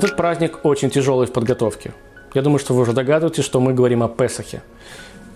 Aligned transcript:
Этот 0.00 0.16
праздник 0.16 0.60
очень 0.64 0.88
тяжелый 0.88 1.26
в 1.26 1.32
подготовке. 1.34 1.92
Я 2.32 2.40
думаю, 2.40 2.58
что 2.58 2.72
вы 2.72 2.80
уже 2.80 2.94
догадываетесь, 2.94 3.44
что 3.44 3.60
мы 3.60 3.74
говорим 3.74 4.02
о 4.02 4.08
Песахе. 4.08 4.62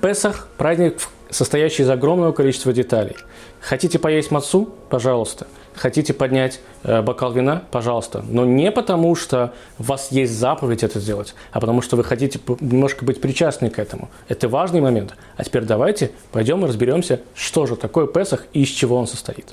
Песах– 0.00 0.48
праздник, 0.56 1.02
состоящий 1.28 1.82
из 1.82 1.90
огромного 1.90 2.32
количества 2.32 2.72
деталей. 2.72 3.14
Хотите 3.60 3.98
поесть 3.98 4.30
мацу? 4.30 4.70
Пожалуйста. 4.88 5.48
Хотите 5.74 6.14
поднять 6.14 6.60
э, 6.82 7.02
бокал 7.02 7.34
вина? 7.34 7.64
Пожалуйста. 7.72 8.24
Но 8.26 8.46
не 8.46 8.72
потому, 8.72 9.14
что 9.16 9.52
у 9.78 9.82
вас 9.82 10.10
есть 10.10 10.32
заповедь 10.32 10.82
это 10.82 10.98
сделать, 10.98 11.34
а 11.52 11.60
потому 11.60 11.82
что 11.82 11.96
вы 11.96 12.02
хотите 12.02 12.40
немножко 12.60 13.04
быть 13.04 13.20
причастны 13.20 13.68
к 13.68 13.78
этому. 13.78 14.08
Это 14.28 14.48
важный 14.48 14.80
момент. 14.80 15.14
А 15.36 15.44
теперь 15.44 15.64
давайте 15.64 16.10
пойдем 16.32 16.64
и 16.64 16.68
разберемся, 16.68 17.20
что 17.34 17.66
же 17.66 17.76
такое 17.76 18.06
Песах 18.06 18.46
и 18.54 18.62
из 18.62 18.70
чего 18.70 18.96
он 18.96 19.06
состоит. 19.06 19.52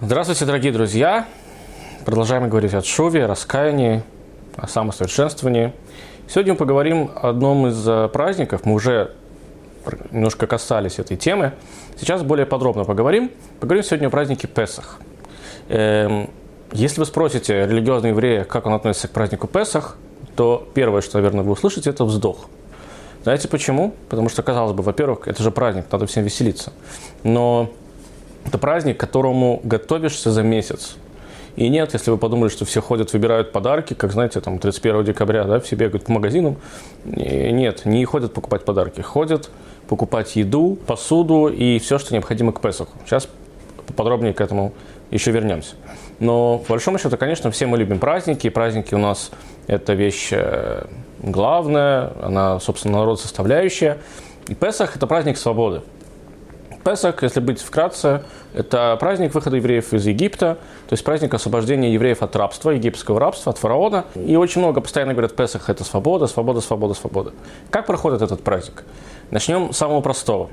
Здравствуйте, 0.00 0.46
дорогие 0.46 0.72
друзья! 0.72 1.28
Продолжаем 2.04 2.48
говорить 2.48 2.74
о 2.74 2.82
шуве, 2.82 3.26
раскаянии, 3.26 4.02
о 4.58 4.66
самосовершенствовании. 4.66 5.72
Сегодня 6.28 6.52
мы 6.52 6.58
поговорим 6.58 7.10
о 7.14 7.30
одном 7.30 7.68
из 7.68 7.88
э, 7.88 8.08
праздников. 8.08 8.64
Мы 8.64 8.74
уже 8.74 9.12
немножко 10.10 10.46
касались 10.46 10.98
этой 10.98 11.16
темы. 11.16 11.52
Сейчас 11.98 12.22
более 12.22 12.44
подробно 12.44 12.84
поговорим. 12.84 13.30
Поговорим 13.60 13.84
сегодня 13.84 14.08
о 14.08 14.10
празднике 14.10 14.46
Песах. 14.46 14.98
Эм, 15.68 16.28
если 16.72 17.00
вы 17.00 17.06
спросите 17.06 17.66
религиозного 17.66 18.12
еврея, 18.12 18.44
как 18.44 18.66
он 18.66 18.74
относится 18.74 19.08
к 19.08 19.12
празднику 19.12 19.46
Песах, 19.46 19.96
то 20.36 20.68
первое, 20.74 21.00
что, 21.00 21.18
наверное, 21.18 21.42
вы 21.42 21.52
услышите, 21.52 21.90
это 21.90 22.04
вздох. 22.04 22.46
Знаете 23.22 23.48
почему? 23.48 23.94
Потому 24.08 24.28
что, 24.28 24.42
казалось 24.42 24.72
бы, 24.74 24.82
во-первых, 24.82 25.28
это 25.28 25.42
же 25.42 25.50
праздник, 25.50 25.86
надо 25.90 26.06
всем 26.06 26.24
веселиться. 26.24 26.72
Но 27.22 27.70
это 28.44 28.58
праздник, 28.58 28.96
к 28.96 29.00
которому 29.00 29.60
готовишься 29.64 30.30
за 30.30 30.42
месяц. 30.42 30.96
И 31.58 31.68
нет, 31.70 31.92
если 31.92 32.12
вы 32.12 32.18
подумали, 32.18 32.50
что 32.50 32.64
все 32.64 32.80
ходят, 32.80 33.12
выбирают 33.12 33.50
подарки, 33.50 33.92
как, 33.92 34.12
знаете, 34.12 34.40
там 34.40 34.60
31 34.60 35.02
декабря, 35.02 35.42
да, 35.42 35.58
все 35.58 35.74
бегают 35.74 36.04
по 36.04 36.12
магазинам. 36.12 36.56
Нет, 37.04 37.84
не 37.84 38.04
ходят 38.04 38.32
покупать 38.32 38.64
подарки. 38.64 39.00
Ходят 39.00 39.50
покупать 39.88 40.36
еду, 40.36 40.78
посуду 40.86 41.48
и 41.48 41.80
все, 41.80 41.98
что 41.98 42.14
необходимо 42.14 42.52
к 42.52 42.60
Песоху. 42.60 42.92
Сейчас 43.04 43.28
подробнее 43.96 44.34
к 44.34 44.40
этому 44.40 44.72
еще 45.10 45.32
вернемся. 45.32 45.74
Но, 46.20 46.58
по 46.58 46.74
большому 46.74 46.96
счету, 46.96 47.16
конечно, 47.16 47.50
все 47.50 47.66
мы 47.66 47.76
любим 47.76 47.98
праздники. 47.98 48.48
Праздники 48.50 48.94
у 48.94 48.98
нас– 48.98 49.32
это 49.66 49.94
вещь 49.94 50.28
э, 50.30 50.84
главная, 51.20 52.12
она, 52.22 52.60
собственно, 52.60 52.98
народ 52.98 53.20
составляющая. 53.20 53.98
И 54.46 54.54
Песах– 54.54 54.94
это 54.96 55.08
праздник 55.08 55.36
свободы. 55.36 55.82
Песах, 56.88 57.22
если 57.22 57.40
быть 57.40 57.60
вкратце, 57.60 58.22
это 58.54 58.96
праздник 58.98 59.34
выхода 59.34 59.56
евреев 59.56 59.92
из 59.92 60.06
Египта, 60.06 60.56
то 60.88 60.94
есть 60.94 61.04
праздник 61.04 61.34
освобождения 61.34 61.92
евреев 61.92 62.22
от 62.22 62.34
рабства, 62.34 62.70
египетского 62.70 63.20
рабства, 63.20 63.52
от 63.52 63.58
фараона. 63.58 64.06
И 64.14 64.36
очень 64.36 64.62
много 64.62 64.80
постоянно 64.80 65.12
говорят, 65.12 65.36
Песах– 65.36 65.68
это 65.70 65.84
свобода, 65.84 66.26
свобода, 66.26 66.62
свобода, 66.62 66.94
свобода. 66.94 67.32
Как 67.68 67.84
проходит 67.84 68.22
этот 68.22 68.42
праздник? 68.42 68.84
Начнем 69.30 69.74
с 69.74 69.76
самого 69.76 70.00
простого. 70.00 70.48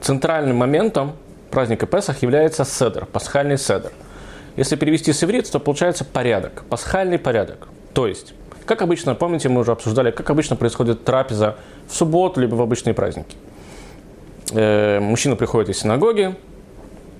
Центральным 0.00 0.56
моментом 0.56 1.12
праздника 1.50 1.84
Песах 1.84 2.22
является 2.22 2.64
седер, 2.64 3.04
пасхальный 3.04 3.58
седер. 3.58 3.92
Если 4.56 4.76
перевести 4.76 5.12
с 5.12 5.22
иврита, 5.22 5.52
то 5.52 5.60
получается 5.60 6.06
порядок, 6.06 6.64
пасхальный 6.70 7.18
порядок. 7.18 7.68
То 7.92 8.06
есть, 8.06 8.32
как 8.64 8.80
обычно, 8.80 9.14
помните, 9.14 9.50
мы 9.50 9.60
уже 9.60 9.72
обсуждали, 9.72 10.10
как 10.10 10.30
обычно 10.30 10.56
происходит 10.56 11.04
трапеза 11.04 11.56
в 11.86 11.94
субботу, 11.94 12.40
либо 12.40 12.54
в 12.54 12.62
обычные 12.62 12.94
праздники. 12.94 13.36
Э, 14.52 15.00
мужчина 15.00 15.36
приходит 15.36 15.68
из 15.68 15.80
синагоги, 15.80 16.34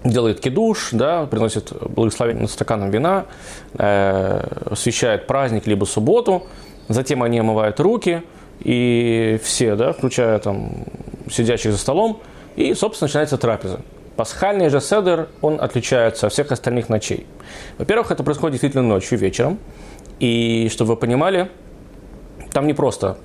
делает 0.05 0.41
кидуш, 0.41 0.91
да, 0.93 1.27
приносит 1.27 1.73
благословение 1.73 2.43
над 2.43 2.51
стаканом 2.51 2.91
вина, 2.91 3.27
э, 3.75 4.41
освещает 4.71 5.27
праздник 5.27 5.67
либо 5.67 5.85
субботу, 5.85 6.47
затем 6.89 7.23
они 7.23 7.39
омывают 7.39 7.81
руки, 7.81 8.23
и 8.61 9.41
все, 9.43 9.77
да, 9.77 9.93
включая 9.93 10.39
там 10.39 10.85
сидящих 11.31 11.73
за 11.73 11.79
столом, 11.79 12.21
и, 12.57 12.75
собственно, 12.75 13.07
начинается 13.07 13.39
трапеза. 13.39 13.81
Пасхальный 14.17 14.69
же 14.69 14.81
седер, 14.81 15.29
он 15.43 15.61
отличается 15.61 16.27
от 16.27 16.33
всех 16.33 16.51
остальных 16.51 16.89
ночей. 16.89 17.27
Во-первых, 17.79 18.11
это 18.11 18.25
происходит 18.25 18.55
действительно 18.55 18.83
ночью, 18.83 19.17
вечером. 19.17 19.59
И, 20.19 20.69
чтобы 20.73 20.95
вы 20.95 20.97
понимали, 20.97 21.49
там 22.53 22.67
не 22.67 22.75
просто 22.75 23.17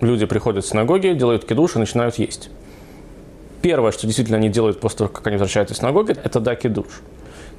люди 0.00 0.24
приходят 0.24 0.64
в 0.64 0.68
синагоги, 0.68 1.08
делают 1.08 1.44
кидуш 1.44 1.76
и 1.76 1.78
начинают 1.78 2.18
есть. 2.18 2.50
Первое, 3.62 3.92
что 3.92 4.06
действительно 4.06 4.38
они 4.38 4.48
делают 4.48 4.80
после 4.80 4.98
того, 4.98 5.10
как 5.10 5.26
они 5.26 5.36
возвращаются 5.36 5.74
из 5.74 5.78
синагоги, 5.78 6.12
это 6.12 6.40
даки 6.40 6.68
душ. 6.68 6.86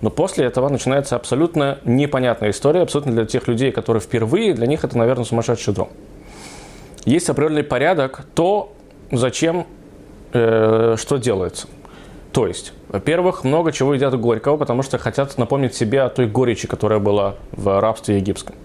Но 0.02 0.10
после 0.10 0.46
этого 0.46 0.68
начинается 0.70 1.16
абсолютно 1.16 1.78
непонятная 1.86 2.50
история, 2.50 2.82
абсолютно 2.82 3.12
для 3.12 3.26
тех 3.26 3.48
людей, 3.48 3.72
которые 3.72 4.02
впервые, 4.02 4.54
для 4.54 4.66
них 4.66 4.84
это, 4.84 4.98
наверное, 4.98 5.26
сумасшедший 5.26 5.74
дом. 5.76 5.90
Есть 7.06 7.30
определенный 7.30 7.64
порядок, 7.64 8.26
то, 8.34 8.74
зачем, 9.12 9.68
э, 10.34 10.96
что 10.98 11.18
делается. 11.18 11.68
То 12.32 12.48
есть, 12.48 12.74
во-первых, 12.88 13.44
много 13.44 13.72
чего 13.72 13.94
едят 13.94 14.20
горького, 14.20 14.58
потому 14.58 14.82
что 14.82 14.98
хотят 14.98 15.38
напомнить 15.38 15.76
себе 15.76 16.02
о 16.02 16.10
той 16.10 16.28
горечи, 16.28 16.68
которая 16.68 17.00
была 17.00 17.36
в 17.52 17.80
рабстве 17.80 18.18
египетском. 18.18 18.56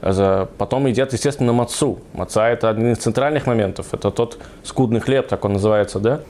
Потом 0.00 0.86
едят, 0.86 1.12
естественно, 1.12 1.52
мацу. 1.52 1.98
Маца– 2.12 2.48
это 2.50 2.68
один 2.68 2.92
из 2.92 2.98
центральных 2.98 3.46
моментов. 3.46 3.92
Это 3.92 4.10
тот 4.10 4.38
скудный 4.62 5.00
хлеб, 5.00 5.26
так 5.26 5.44
он 5.44 5.54
называется, 5.54 5.98
да? 5.98 6.20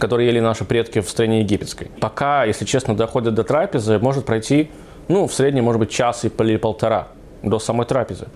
Которые 0.00 0.28
ели 0.28 0.40
наши 0.40 0.64
предки 0.64 1.00
в 1.00 1.08
стране 1.08 1.40
египетской. 1.40 1.90
Пока, 2.00 2.44
если 2.44 2.64
честно, 2.64 2.96
доходят 2.96 3.34
до 3.34 3.44
трапезы, 3.44 3.98
может 3.98 4.24
пройти, 4.24 4.70
ну, 5.08 5.26
в 5.26 5.34
среднем, 5.34 5.64
может 5.64 5.78
быть, 5.78 5.90
час 5.90 6.24
или 6.24 6.56
полтора 6.56 7.08
до 7.42 7.58
самой 7.58 7.86
трапезы. 7.86 8.26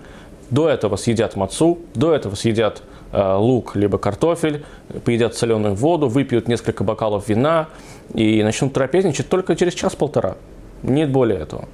До 0.49 0.69
этого 0.69 0.95
съедят 0.95 1.35
мацу, 1.35 1.79
до 1.95 2.13
этого 2.13 2.35
съедят 2.35 2.83
э, 3.11 3.35
лук 3.35 3.75
либо 3.75 3.97
картофель, 3.97 4.63
поедят 5.03 5.35
соленую 5.35 5.75
воду, 5.75 6.07
выпьют 6.07 6.47
несколько 6.47 6.83
бокалов 6.83 7.27
вина 7.27 7.67
и 8.13 8.43
начнут 8.43 8.73
трапезничать 8.73 9.27
только 9.27 9.55
через 9.55 9.73
час-полтора. 9.73 10.37
Нет 10.83 11.09
более 11.09 11.39
этого. 11.39 11.65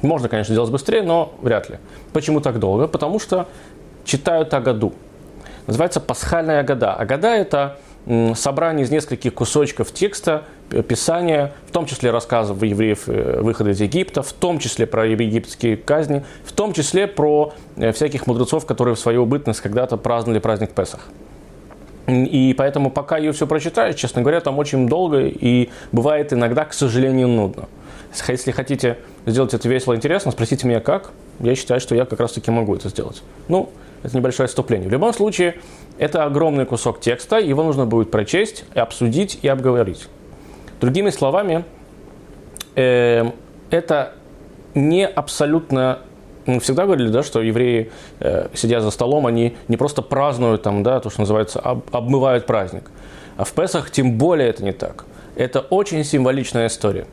Можно, 0.00 0.28
конечно, 0.28 0.54
сделать 0.54 0.70
быстрее, 0.70 1.02
но 1.02 1.32
вряд 1.42 1.70
ли. 1.70 1.78
Почему 2.12 2.40
так 2.40 2.58
долго? 2.58 2.86
Потому 2.86 3.18
что 3.18 3.48
читают 4.04 4.54
Агаду. 4.54 4.92
Называется 5.66 6.00
пасхальная 6.00 6.60
Агада. 6.60 6.92
Агада– 6.92 7.28
это 7.36 7.78
собрание 8.34 8.84
из 8.84 8.90
нескольких 8.90 9.34
кусочков 9.34 9.92
текста, 9.92 10.44
писания, 10.88 11.52
в 11.68 11.70
том 11.70 11.86
числе 11.86 12.10
рассказов 12.10 12.62
евреев 12.62 13.08
э, 13.08 13.40
выхода 13.40 13.70
из 13.70 13.80
Египта, 13.80 14.22
в 14.22 14.32
том 14.32 14.58
числе 14.58 14.86
про 14.86 15.06
египетские 15.06 15.76
казни, 15.76 16.24
в 16.44 16.52
том 16.52 16.72
числе 16.72 17.06
про 17.06 17.52
э, 17.76 17.92
всяких 17.92 18.26
мудрецов, 18.26 18.64
которые 18.64 18.94
в 18.94 18.98
свою 18.98 19.26
бытность 19.26 19.60
когда-то 19.60 19.96
праздновали 19.98 20.40
праздник 20.40 20.70
Песах. 20.70 21.08
И 22.08 22.54
поэтому, 22.58 22.90
пока 22.90 23.18
ее 23.18 23.32
все 23.32 23.46
прочитаешь, 23.46 23.94
честно 23.94 24.22
говоря, 24.22 24.40
там 24.40 24.58
очень 24.58 24.88
долго 24.88 25.20
и 25.20 25.70
бывает 25.92 26.32
иногда, 26.32 26.64
к 26.64 26.72
сожалению, 26.72 27.28
нудно. 27.28 27.68
Если 28.28 28.50
хотите 28.50 28.98
сделать 29.26 29.54
это 29.54 29.68
весело 29.68 29.92
и 29.92 29.96
интересно, 29.96 30.32
спросите 30.32 30.66
меня 30.66 30.80
как. 30.80 31.10
Я 31.38 31.54
считаю, 31.54 31.80
что 31.80 31.94
я 31.94 32.04
как 32.04 32.20
раз 32.20 32.32
таки 32.32 32.50
могу 32.50 32.74
это 32.74 32.88
сделать. 32.88 33.22
Ну, 33.48 33.70
это 34.02 34.16
небольшое 34.16 34.46
отступление. 34.46 34.88
В 34.88 34.92
любом 34.92 35.12
случае, 35.12 35.56
это 35.98 36.24
огромный 36.24 36.66
кусок 36.66 37.00
текста, 37.00 37.38
его 37.38 37.62
нужно 37.62 37.86
будет 37.86 38.10
прочесть, 38.10 38.64
обсудить 38.74 39.38
и 39.42 39.48
обговорить. 39.48 40.08
Другими 40.80 41.10
словами, 41.10 41.64
э, 42.74 43.30
это 43.70 44.14
не 44.74 45.06
абсолютно 45.06 46.00
мы 46.46 46.60
всегда 46.60 46.86
говорили, 46.86 47.08
да, 47.08 47.22
что 47.22 47.40
евреи, 47.40 47.90
э, 48.20 48.48
сидя 48.54 48.80
за 48.80 48.90
столом, 48.90 49.26
они 49.26 49.56
не 49.68 49.76
просто 49.76 50.02
празднуют 50.02 50.62
там, 50.62 50.82
да, 50.82 51.00
то, 51.00 51.10
что 51.10 51.20
называется, 51.20 51.60
об, 51.60 51.84
обмывают 51.94 52.46
праздник. 52.46 52.90
А 53.36 53.44
в 53.44 53.52
Песах 53.52 53.90
тем 53.90 54.18
более 54.18 54.48
это 54.48 54.64
не 54.64 54.72
так. 54.72 55.04
Это 55.36 55.60
очень 55.60 56.04
символичная 56.04 56.66
история. 56.66 57.06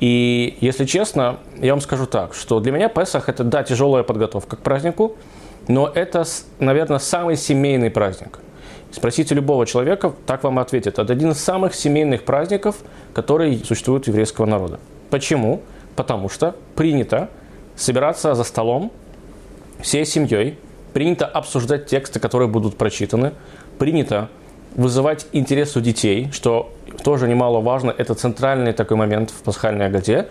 И, 0.00 0.56
если 0.60 0.84
честно, 0.84 1.38
я 1.60 1.72
вам 1.72 1.80
скажу 1.80 2.06
так, 2.06 2.34
что 2.34 2.60
для 2.60 2.72
меня 2.72 2.88
Песах– 2.88 3.28
это, 3.30 3.44
да, 3.44 3.62
тяжелая 3.62 4.02
подготовка 4.02 4.56
к 4.56 4.60
празднику, 4.60 5.16
но 5.68 5.90
это, 5.94 6.24
наверное, 6.58 6.98
самый 6.98 7.36
семейный 7.36 7.90
праздник. 7.90 8.38
Спросите 8.92 9.34
любого 9.34 9.66
человека, 9.66 10.12
так 10.26 10.44
вам 10.44 10.58
ответит. 10.58 10.98
Это 10.98 11.12
один 11.12 11.32
из 11.32 11.40
самых 11.40 11.74
семейных 11.74 12.24
праздников, 12.24 12.76
которые 13.12 13.58
существуют 13.64 14.06
у 14.06 14.10
еврейского 14.10 14.46
народа. 14.46 14.78
Почему? 15.10 15.62
Потому 15.96 16.28
что 16.28 16.54
принято 16.76 17.28
собираться 17.76 18.34
за 18.34 18.44
столом 18.44 18.92
всей 19.80 20.06
семьей, 20.06 20.58
принято 20.92 21.26
обсуждать 21.26 21.86
тексты, 21.86 22.20
которые 22.20 22.48
будут 22.48 22.76
прочитаны, 22.76 23.32
принято 23.78 24.28
вызывать 24.76 25.26
интерес 25.32 25.76
у 25.76 25.80
детей, 25.80 26.30
что 26.32 26.72
тоже 27.02 27.26
немаловажно, 27.26 27.92
это 27.96 28.14
центральный 28.14 28.72
такой 28.72 28.96
момент 28.96 29.30
в 29.30 29.42
пасхальной 29.42 29.86
Агаде, 29.86 30.28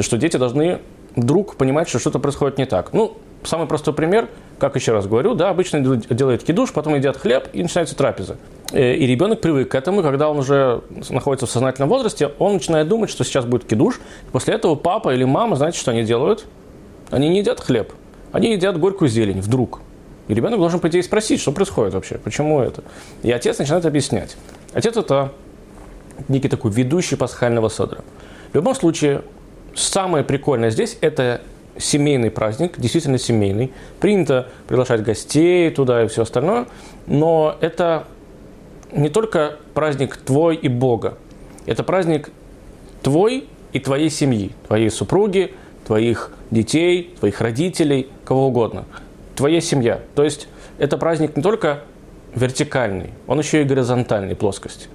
что 0.00 0.16
дети 0.16 0.36
должны 0.36 0.80
вдруг 1.14 1.56
понимать, 1.56 1.88
что 1.88 1.98
что-то 1.98 2.18
происходит 2.18 2.58
не 2.58 2.66
так. 2.66 2.92
Ну, 2.92 3.16
самый 3.42 3.66
простой 3.66 3.94
пример, 3.94 4.28
как 4.58 4.76
еще 4.76 4.92
раз 4.92 5.06
говорю, 5.06 5.34
да, 5.34 5.50
обычно 5.50 5.80
делают 5.80 6.42
кидуш, 6.42 6.72
потом 6.72 6.94
едят 6.94 7.16
хлеб 7.16 7.48
и 7.52 7.62
начинается 7.62 7.96
трапеза. 7.96 8.38
Э, 8.72 8.94
и 8.94 9.06
ребенок 9.06 9.40
привык 9.40 9.70
к 9.70 9.74
этому, 9.74 10.02
когда 10.02 10.30
он 10.30 10.38
уже 10.38 10.82
находится 11.10 11.46
в 11.46 11.50
сознательном 11.50 11.88
возрасте, 11.88 12.30
он 12.38 12.54
начинает 12.54 12.88
думать, 12.88 13.10
что 13.10 13.24
сейчас 13.24 13.44
будет 13.44 13.64
кидуш. 13.64 14.00
После 14.32 14.54
этого 14.54 14.74
папа 14.74 15.14
или 15.14 15.24
мама, 15.24 15.56
знаете, 15.56 15.78
что 15.78 15.90
они 15.90 16.04
делают? 16.04 16.46
Они 17.10 17.28
не 17.28 17.38
едят 17.38 17.60
хлеб, 17.60 17.92
они 18.32 18.52
едят 18.52 18.78
горькую 18.78 19.08
зелень 19.08 19.40
вдруг. 19.40 19.80
И 20.28 20.34
ребенок 20.34 20.58
должен 20.58 20.80
пойти 20.80 20.98
и 20.98 21.02
спросить, 21.02 21.40
что 21.40 21.52
происходит 21.52 21.94
вообще, 21.94 22.18
почему 22.18 22.60
это. 22.60 22.82
И 23.22 23.30
отец 23.30 23.58
начинает 23.58 23.86
объяснять. 23.86 24.36
Отец 24.72 24.96
это 24.96 25.32
некий 26.28 26.48
такой 26.48 26.72
ведущий 26.72 27.16
пасхального 27.16 27.70
седра. 27.70 28.00
В 28.50 28.54
любом 28.54 28.74
случае, 28.74 29.22
самое 29.74 30.24
прикольное 30.24 30.70
здесь– 30.70 30.98
это 31.00 31.42
семейный 31.78 32.30
праздник, 32.30 32.78
действительно 32.78 33.18
семейный. 33.18 33.72
Принято 34.00 34.48
приглашать 34.68 35.02
гостей 35.02 35.70
туда 35.70 36.04
и 36.04 36.08
все 36.08 36.22
остальное, 36.22 36.66
но 37.06 37.56
это 37.60 38.04
не 38.92 39.08
только 39.08 39.56
праздник 39.74 40.16
твой 40.16 40.56
и 40.56 40.68
Бога, 40.68 41.18
это 41.66 41.82
праздник 41.82 42.30
твой 43.02 43.46
и 43.72 43.80
твоей 43.80 44.10
семьи, 44.10 44.52
твоей 44.66 44.90
супруги, 44.90 45.54
твоих 45.86 46.32
детей, 46.50 47.14
твоих 47.18 47.40
родителей, 47.40 48.08
кого 48.24 48.48
угодно. 48.48 48.84
Твоя 49.34 49.60
семья. 49.60 50.00
То 50.14 50.24
есть 50.24 50.48
это 50.78 50.96
праздник 50.96 51.36
не 51.36 51.42
только 51.42 51.80
вертикальный, 52.34 53.10
он 53.26 53.38
еще 53.38 53.62
и 53.62 53.64
горизонтальной 53.64 54.34
плоскости. 54.34 54.88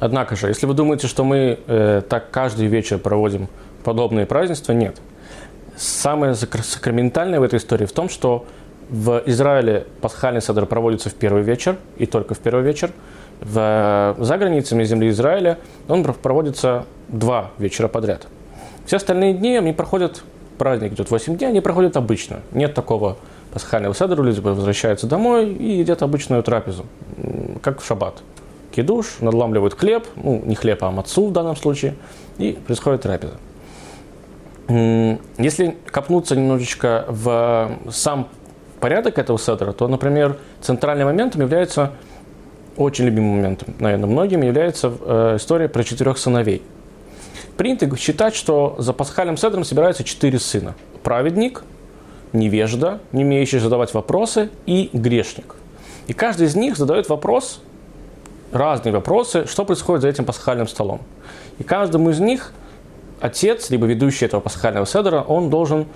Однако 0.00 0.36
же, 0.36 0.48
если 0.48 0.66
вы 0.66 0.74
думаете, 0.74 1.06
что 1.06 1.24
мы 1.24 1.58
э, 1.66 2.02
так 2.08 2.30
каждый 2.30 2.66
вечер 2.66 2.98
проводим 2.98 3.48
подобные 3.84 4.26
празднества, 4.26 4.72
нет. 4.72 5.00
Самое 5.76 6.34
сакраментальное 6.34 7.40
в 7.40 7.42
этой 7.42 7.58
истории 7.58 7.86
в 7.86 7.92
том, 7.92 8.08
что 8.08 8.46
в 8.90 9.22
Израиле 9.26 9.86
пасхальный 10.00 10.40
седр 10.40 10.66
проводится 10.66 11.10
в 11.10 11.14
первый 11.14 11.42
вечер, 11.42 11.76
и 11.96 12.06
только 12.06 12.34
в 12.34 12.38
первый 12.38 12.64
вечер. 12.64 12.92
В, 13.40 14.14
за 14.18 14.38
границами 14.38 14.84
земли 14.84 15.08
Израиля 15.08 15.58
он 15.88 16.04
проводится 16.04 16.86
два 17.08 17.50
вечера 17.58 17.88
подряд. 17.88 18.26
Все 18.86 18.96
остальные 18.96 19.34
дни 19.34 19.56
они 19.56 19.72
проходят, 19.72 20.22
праздник 20.58 20.92
идет 20.92 21.10
8 21.10 21.36
дней, 21.36 21.46
они 21.46 21.60
проходят 21.60 21.96
обычно. 21.96 22.40
Нет 22.52 22.74
такого 22.74 23.16
пасхального 23.52 23.94
седра, 23.94 24.22
люди 24.22 24.40
возвращаются 24.40 25.06
домой 25.06 25.52
и 25.52 25.78
едят 25.78 26.02
обычную 26.02 26.42
трапезу, 26.42 26.86
как 27.62 27.80
в 27.80 27.86
шаббат. 27.86 28.22
Кидуш, 28.74 29.16
надламливают 29.20 29.74
хлеб, 29.74 30.06
ну 30.16 30.42
не 30.44 30.54
хлеб, 30.54 30.82
а 30.84 30.90
мацу 30.90 31.26
в 31.26 31.32
данном 31.32 31.56
случае, 31.56 31.94
и 32.38 32.58
происходит 32.66 33.02
трапеза. 33.02 33.34
Если 34.68 35.76
копнуться 35.90 36.36
немножечко 36.36 37.04
в 37.08 37.78
сам 37.90 38.28
порядок 38.80 39.18
этого 39.18 39.38
седра, 39.38 39.72
то, 39.72 39.88
например, 39.88 40.38
центральным 40.62 41.06
моментом 41.06 41.42
является, 41.42 41.92
очень 42.76 43.04
любимым 43.04 43.36
моментом, 43.36 43.74
наверное, 43.78 44.06
многим, 44.06 44.42
является 44.42 44.92
э, 45.00 45.36
история 45.36 45.68
про 45.68 45.84
четырех 45.84 46.16
сыновей. 46.16 46.62
Принято 47.58 47.94
считать, 47.96 48.34
что 48.34 48.74
за 48.78 48.92
пасхальным 48.92 49.36
седром 49.36 49.64
собираются 49.64 50.02
четыре 50.02 50.38
сына. 50.38 50.74
Праведник, 51.02 51.62
невежда, 52.32 53.00
не 53.12 53.24
умеющий 53.24 53.58
задавать 53.58 53.92
вопросы, 53.92 54.50
и 54.66 54.88
грешник. 54.92 55.56
И 56.06 56.14
каждый 56.14 56.46
из 56.46 56.56
них 56.56 56.76
задает 56.76 57.08
вопрос, 57.08 57.60
разные 58.50 58.92
вопросы, 58.92 59.46
что 59.46 59.64
происходит 59.64 60.02
за 60.02 60.08
этим 60.08 60.24
пасхальным 60.24 60.66
столом. 60.66 61.00
И 61.58 61.64
каждому 61.64 62.10
из 62.10 62.18
них– 62.18 62.52
отец, 63.20 63.70
либо 63.70 63.86
ведущий 63.86 64.26
этого 64.26 64.40
пасхального 64.40 64.86
седера, 64.86 65.22
он 65.22 65.50
должен 65.50 65.86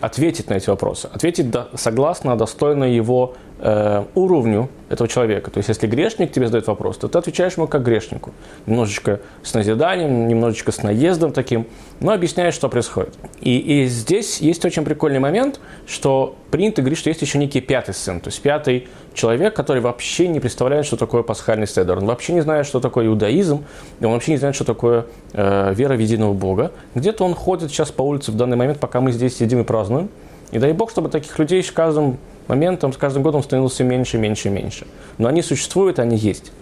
ответить 0.00 0.48
на 0.48 0.54
эти 0.54 0.70
вопросы, 0.70 1.08
ответить 1.12 1.54
согласно, 1.74 2.36
достойно 2.36 2.84
его 2.84 3.34
э, 3.60 4.04
уровню 4.14 4.68
этого 4.88 5.08
человека. 5.08 5.50
То 5.50 5.58
есть, 5.58 5.68
если 5.68 5.86
грешник 5.86 6.32
тебе 6.32 6.46
задает 6.46 6.66
вопрос, 6.66 6.96
то 6.96 7.08
ты 7.08 7.18
отвечаешь 7.18 7.56
ему 7.56 7.66
как 7.66 7.82
грешнику. 7.82 8.32
Немножечко 8.66 9.20
с 9.42 9.54
назиданием, 9.54 10.28
немножечко 10.28 10.72
с 10.72 10.82
наездом 10.82 11.32
таким, 11.32 11.66
но 12.00 12.12
объясняешь, 12.12 12.54
что 12.54 12.68
происходит. 12.68 13.14
И, 13.40 13.58
и 13.58 13.86
здесь 13.86 14.38
есть 14.38 14.64
очень 14.64 14.84
прикольный 14.84 15.18
момент, 15.18 15.60
что 15.86 16.36
принято 16.50 16.80
говорить, 16.80 16.98
что 16.98 17.10
есть 17.10 17.20
еще 17.22 17.38
некий 17.38 17.60
пятый 17.60 17.94
сын, 17.94 18.20
то 18.20 18.28
есть 18.28 18.40
пятый 18.40 18.88
человек, 19.12 19.54
который 19.54 19.82
вообще 19.82 20.28
не 20.28 20.40
представляет, 20.40 20.86
что 20.86 20.96
такое 20.96 21.22
пасхальный 21.22 21.66
седер. 21.66 21.98
Он 21.98 22.06
вообще 22.06 22.32
не 22.32 22.40
знает, 22.40 22.66
что 22.66 22.80
такое 22.80 23.06
иудаизм, 23.06 23.64
и 24.00 24.04
он 24.04 24.12
вообще 24.12 24.32
не 24.32 24.38
знает, 24.38 24.54
что 24.54 24.64
такое 24.64 25.06
э, 25.32 25.74
вера 25.74 25.94
в 25.94 25.98
единого 25.98 26.32
Бога. 26.32 26.72
Где-то 26.94 27.24
он 27.24 27.34
ходит 27.34 27.70
сейчас 27.70 27.90
по 27.90 28.02
улице 28.02 28.32
в 28.32 28.36
данный 28.36 28.56
момент, 28.56 28.78
пока 28.78 29.00
мы 29.00 29.12
здесь 29.12 29.36
сидим 29.36 29.60
и 29.60 29.64
празднуем. 29.64 30.08
И 30.50 30.58
дай 30.58 30.72
Бог, 30.72 30.90
чтобы 30.90 31.10
таких 31.10 31.38
людей 31.38 31.62
с 31.62 31.70
каждым 31.70 32.16
моментом, 32.48 32.92
с 32.92 32.96
каждым 32.96 33.22
годом 33.22 33.42
становилось 33.42 33.74
все 33.74 33.84
меньше, 33.84 34.18
меньше, 34.18 34.50
меньше. 34.50 34.86
Но 35.18 35.28
они 35.28 35.42
существуют, 35.42 35.98
они 35.98 36.16
есть. 36.16 36.52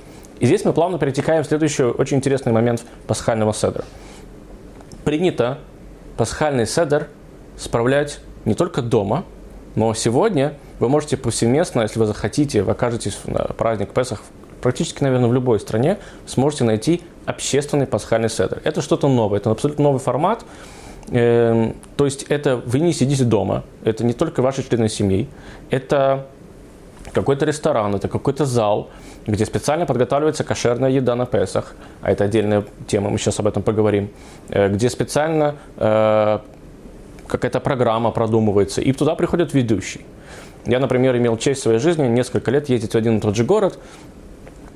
И 0.41 0.47
здесь 0.47 0.65
мы 0.65 0.73
плавно 0.73 0.99
перетекаем 0.99 1.45
в 1.45 1.47
следующий 1.47 1.85
очень 1.85 2.19
интересный 2.19 2.53
момент 2.53 2.85
пасхального 3.07 3.55
седра. 3.55 3.85
Принято 5.05 5.59
пасхальный 6.17 6.67
седр 6.67 7.09
справлять 7.57 8.21
не 8.45 8.55
только 8.55 8.83
дома, 8.83 9.25
но 9.75 9.95
сегодня 9.95 10.55
вы 10.79 10.89
можете 10.89 11.17
повсеместно, 11.17 11.83
если 11.83 11.99
вы 11.99 12.07
захотите, 12.07 12.63
вы 12.63 12.73
окажетесь 12.73 13.19
на 13.25 13.45
праздник 13.45 13.93
Песах 13.93 14.23
практически, 14.61 15.03
наверное, 15.03 15.29
в 15.29 15.33
любой 15.33 15.61
стране, 15.61 15.99
сможете 16.27 16.65
найти 16.65 17.03
общественный 17.25 17.87
пасхальный 17.87 18.29
седр. 18.29 18.61
Это 18.65 18.83
что-то 18.83 19.09
новое, 19.09 19.39
это 19.39 19.51
абсолютно 19.51 19.85
новый 19.85 20.01
формат. 20.01 20.45
Эм, 21.11 21.77
то 21.97 22.05
есть 22.05 22.25
это 22.25 22.57
вы 22.57 22.81
не 22.81 22.93
сидите 22.93 23.25
дома, 23.25 23.63
это 23.85 24.05
не 24.05 24.13
только 24.13 24.43
ваши 24.43 24.69
члены 24.69 24.89
семьи, 24.89 25.29
это 25.71 26.27
какой-то 27.13 27.47
ресторан, 27.47 27.95
это 27.95 28.09
какой-то 28.09 28.45
зал, 28.45 28.91
где 29.27 29.47
специально 29.47 29.87
подготавливается 29.87 30.45
кошерная 30.45 30.91
еда 30.91 31.15
на 31.15 31.27
Песах, 31.27 31.75
а 32.03 32.11
это 32.11 32.25
отдельная 32.25 32.65
тема, 32.87 33.11
мы 33.11 33.19
сейчас 33.19 33.39
об 33.39 33.47
этом 33.47 33.63
поговорим, 33.63 34.11
э, 34.49 34.69
где 34.69 34.91
специально 34.91 35.57
э, 35.77 36.39
какая-то 37.29 37.61
программа 37.61 38.11
продумывается, 38.11 38.81
и 38.81 38.93
туда 38.93 39.15
приходит 39.15 39.55
ведущий. 39.55 40.05
Я, 40.65 40.81
например, 40.81 41.17
имел 41.17 41.37
честь 41.37 41.61
в 41.61 41.63
своей 41.63 41.79
жизни 41.79 42.09
несколько 42.09 42.51
лет 42.51 42.69
ездить 42.69 42.93
в 42.93 42.97
один 42.97 43.19
и 43.19 43.21
тот 43.21 43.37
же 43.37 43.45
город 43.45 43.79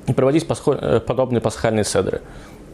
и 0.07 0.13
проводить 0.13 0.47
э, 0.49 0.99
подобные 1.05 1.41
пасхальные 1.41 1.83
седры, 1.83 2.21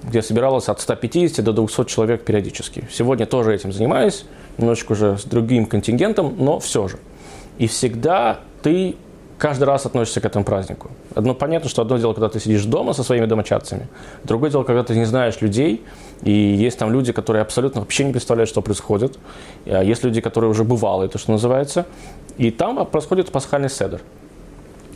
где 0.08 0.22
собиралось 0.22 0.70
от 0.70 0.80
150 0.80 1.44
до 1.44 1.54
200 1.54 1.86
человек 1.86 2.24
периодически. 2.24 2.88
Сегодня 2.92 3.26
тоже 3.26 3.54
этим 3.54 3.72
занимаюсь, 3.72 4.26
немножечко 4.58 4.94
уже 4.94 5.18
с 5.18 5.24
другим 5.24 5.66
контингентом, 5.66 6.36
но 6.38 6.60
все 6.60 6.88
же. 6.88 6.98
И 7.58 7.68
всегда 7.68 8.40
ты 8.62 8.96
каждый 9.38 9.66
раз 9.66 9.86
относишься 9.86 10.22
к 10.22 10.26
этому 10.26 10.46
празднику. 10.46 10.90
Одно 11.14 11.34
понятно, 11.34 11.70
что 11.70 11.82
одно 11.82 11.98
дело, 11.98 12.14
когда 12.14 12.30
ты 12.30 12.40
сидишь 12.40 12.64
дома 12.66 12.94
со 12.94 13.04
своими 13.04 13.26
домочадцами, 13.26 13.88
другое 14.24 14.50
дело, 14.50 14.64
когда 14.64 14.84
ты 14.84 14.96
не 14.96 15.06
знаешь 15.06 15.42
людей, 15.42 15.84
и 16.24 16.32
есть 16.32 16.80
там 16.80 16.92
люди, 16.92 17.12
которые 17.12 17.42
абсолютно 17.42 17.82
вообще 17.82 18.04
не 18.04 18.12
представляют, 18.12 18.50
что 18.50 18.62
происходит. 18.62 19.18
А 19.66 19.84
есть 19.84 20.04
люди, 20.04 20.22
которые 20.22 20.50
уже 20.50 20.64
бывалые, 20.64 21.10
то, 21.10 21.18
что 21.18 21.32
называется. 21.32 21.86
И 22.38 22.52
там 22.52 22.84
происходит 22.86 23.32
пасхальный 23.32 23.70
седр. 23.70 24.02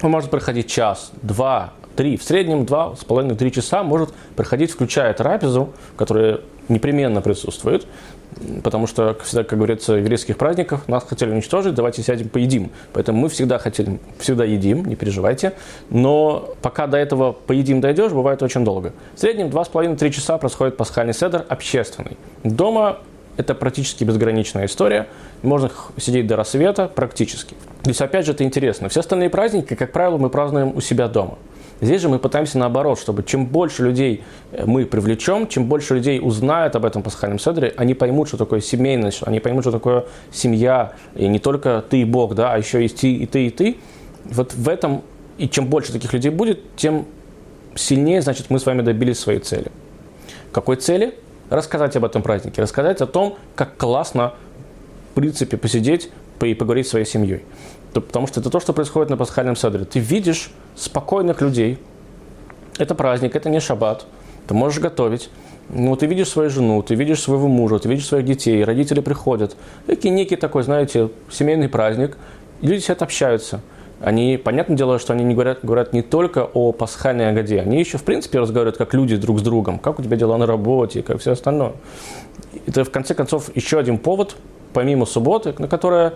Он 0.01 0.11
может 0.11 0.29
проходить 0.29 0.67
час, 0.67 1.11
два, 1.21 1.73
три, 1.95 2.17
в 2.17 2.23
среднем 2.23 2.65
два 2.65 2.95
с 2.95 3.03
половиной, 3.03 3.35
три 3.35 3.51
часа 3.51 3.83
может 3.83 4.13
проходить, 4.35 4.71
включая 4.71 5.13
трапезу, 5.13 5.73
которая 5.95 6.41
непременно 6.69 7.21
присутствует, 7.21 7.85
потому 8.63 8.87
что, 8.87 9.17
всегда, 9.23 9.43
как 9.43 9.57
говорится, 9.57 9.93
в 9.93 9.97
еврейских 9.97 10.37
праздниках 10.37 10.87
нас 10.87 11.03
хотели 11.03 11.31
уничтожить, 11.31 11.75
давайте 11.75 12.01
сядем 12.01 12.29
поедим. 12.29 12.71
Поэтому 12.93 13.19
мы 13.19 13.29
всегда 13.29 13.59
хотели, 13.59 13.99
всегда 14.19 14.45
едим, 14.45 14.85
не 14.85 14.95
переживайте. 14.95 15.53
Но 15.89 16.55
пока 16.61 16.87
до 16.87 16.97
этого 16.97 17.33
поедим 17.33 17.81
дойдешь, 17.81 18.11
бывает 18.11 18.41
очень 18.41 18.63
долго. 18.63 18.93
В 19.15 19.19
среднем 19.19 19.47
2,5-3 19.47 20.09
часа 20.11 20.37
происходит 20.37 20.77
пасхальный 20.77 21.13
седр 21.13 21.45
общественный. 21.49 22.17
Дома 22.43 22.99
это 23.37 23.55
практически 23.55 24.03
безграничная 24.03 24.65
история. 24.65 25.07
Можно 25.41 25.71
сидеть 25.97 26.27
до 26.27 26.35
рассвета 26.35 26.87
практически. 26.87 27.55
То 27.83 27.89
есть, 27.89 28.01
опять 28.01 28.25
же, 28.25 28.33
это 28.33 28.43
интересно. 28.43 28.89
Все 28.89 28.99
остальные 28.99 29.29
праздники, 29.29 29.73
как 29.75 29.91
правило, 29.91 30.17
мы 30.17 30.29
празднуем 30.29 30.75
у 30.75 30.81
себя 30.81 31.07
дома. 31.07 31.37
Здесь 31.81 31.99
же 31.99 32.09
мы 32.09 32.19
пытаемся 32.19 32.59
наоборот, 32.59 32.99
чтобы 32.99 33.23
чем 33.23 33.47
больше 33.47 33.83
людей 33.83 34.23
э, 34.51 34.65
мы 34.67 34.85
привлечем, 34.85 35.47
чем 35.47 35.65
больше 35.65 35.95
людей 35.95 36.19
узнают 36.21 36.75
об 36.75 36.85
этом 36.85 37.01
пасхальном 37.01 37.39
седре, 37.39 37.73
они 37.75 37.95
поймут, 37.95 38.27
что 38.27 38.37
такое 38.37 38.61
семейность, 38.61 39.23
они 39.25 39.39
поймут, 39.39 39.63
что 39.63 39.71
такое 39.71 40.05
семья, 40.31 40.93
и 41.15 41.27
не 41.27 41.39
только 41.39 41.83
ты 41.89 42.01
и 42.01 42.05
Бог, 42.05 42.35
да, 42.35 42.53
а 42.53 42.57
еще 42.59 42.83
есть 42.83 43.01
ты 43.01 43.11
и 43.11 43.25
ты 43.25 43.47
и 43.47 43.49
ты. 43.49 43.77
Вот 44.25 44.53
в 44.53 44.69
этом, 44.69 45.01
и 45.39 45.49
чем 45.49 45.65
больше 45.65 45.91
таких 45.91 46.13
людей 46.13 46.29
будет, 46.29 46.59
тем 46.75 47.07
сильнее, 47.73 48.21
значит, 48.21 48.51
мы 48.51 48.59
с 48.59 48.65
вами 48.67 48.83
добились 48.83 49.17
своей 49.17 49.39
цели. 49.39 49.71
Какой 50.51 50.75
цели? 50.75 51.15
Рассказать 51.51 51.95
об 51.95 52.05
этом 52.05 52.23
празднике, 52.23 52.63
рассказать 52.63 53.01
о 53.01 53.05
том, 53.05 53.37
как 53.53 53.77
классно, 53.77 54.33
в 55.11 55.15
принципе, 55.15 55.57
посидеть 55.57 56.09
и 56.41 56.55
поговорить 56.55 56.87
с 56.87 56.89
своей 56.89 57.05
семьей 57.05 57.43
потому 57.93 58.27
что 58.27 58.39
это 58.39 58.49
то, 58.49 58.59
что 58.59 58.73
происходит 58.73 59.09
на 59.09 59.17
пасхальном 59.17 59.55
седре. 59.55 59.83
Ты 59.83 59.99
видишь 59.99 60.51
спокойных 60.75 61.41
людей. 61.41 61.77
Это 62.77 62.95
праздник, 62.95 63.35
это 63.35 63.49
не 63.49 63.59
шаббат. 63.59 64.05
Ты 64.47 64.53
можешь 64.53 64.79
готовить. 64.79 65.29
Ну, 65.69 65.95
ты 65.95 66.05
видишь 66.05 66.29
свою 66.29 66.49
жену, 66.49 66.81
ты 66.81 66.95
видишь 66.95 67.21
своего 67.21 67.47
мужа, 67.47 67.79
ты 67.79 67.87
видишь 67.89 68.05
своих 68.05 68.25
детей, 68.25 68.63
родители 68.63 68.99
приходят. 68.99 69.55
Это 69.87 70.09
некий 70.09 70.35
такой, 70.35 70.63
знаете, 70.63 71.09
семейный 71.29 71.69
праздник. 71.69 72.17
люди 72.61 72.81
сидят, 72.81 73.01
общаются. 73.01 73.61
Они, 74.03 74.37
понятное 74.37 74.75
дело, 74.75 74.97
что 74.97 75.13
они 75.13 75.23
не 75.23 75.33
говорят, 75.33 75.59
говорят 75.61 75.93
не 75.93 76.01
только 76.01 76.49
о 76.53 76.71
пасхальной 76.71 77.25
ягоде, 77.25 77.61
они 77.61 77.79
еще, 77.79 77.97
в 77.97 78.03
принципе, 78.03 78.39
разговаривают 78.39 78.77
как 78.77 78.93
люди 78.93 79.15
друг 79.15 79.39
с 79.39 79.41
другом, 79.43 79.77
как 79.77 79.99
у 79.99 80.03
тебя 80.03 80.17
дела 80.17 80.37
на 80.37 80.47
работе, 80.47 81.03
как 81.03 81.19
все 81.19 81.33
остальное. 81.33 81.73
Это, 82.65 82.83
в 82.83 82.89
конце 82.89 83.13
концов, 83.13 83.55
еще 83.55 83.77
один 83.77 83.97
повод 83.99 84.35
помимо 84.73 85.05
субботы, 85.05 85.53
на 85.57 85.67
которая 85.67 86.13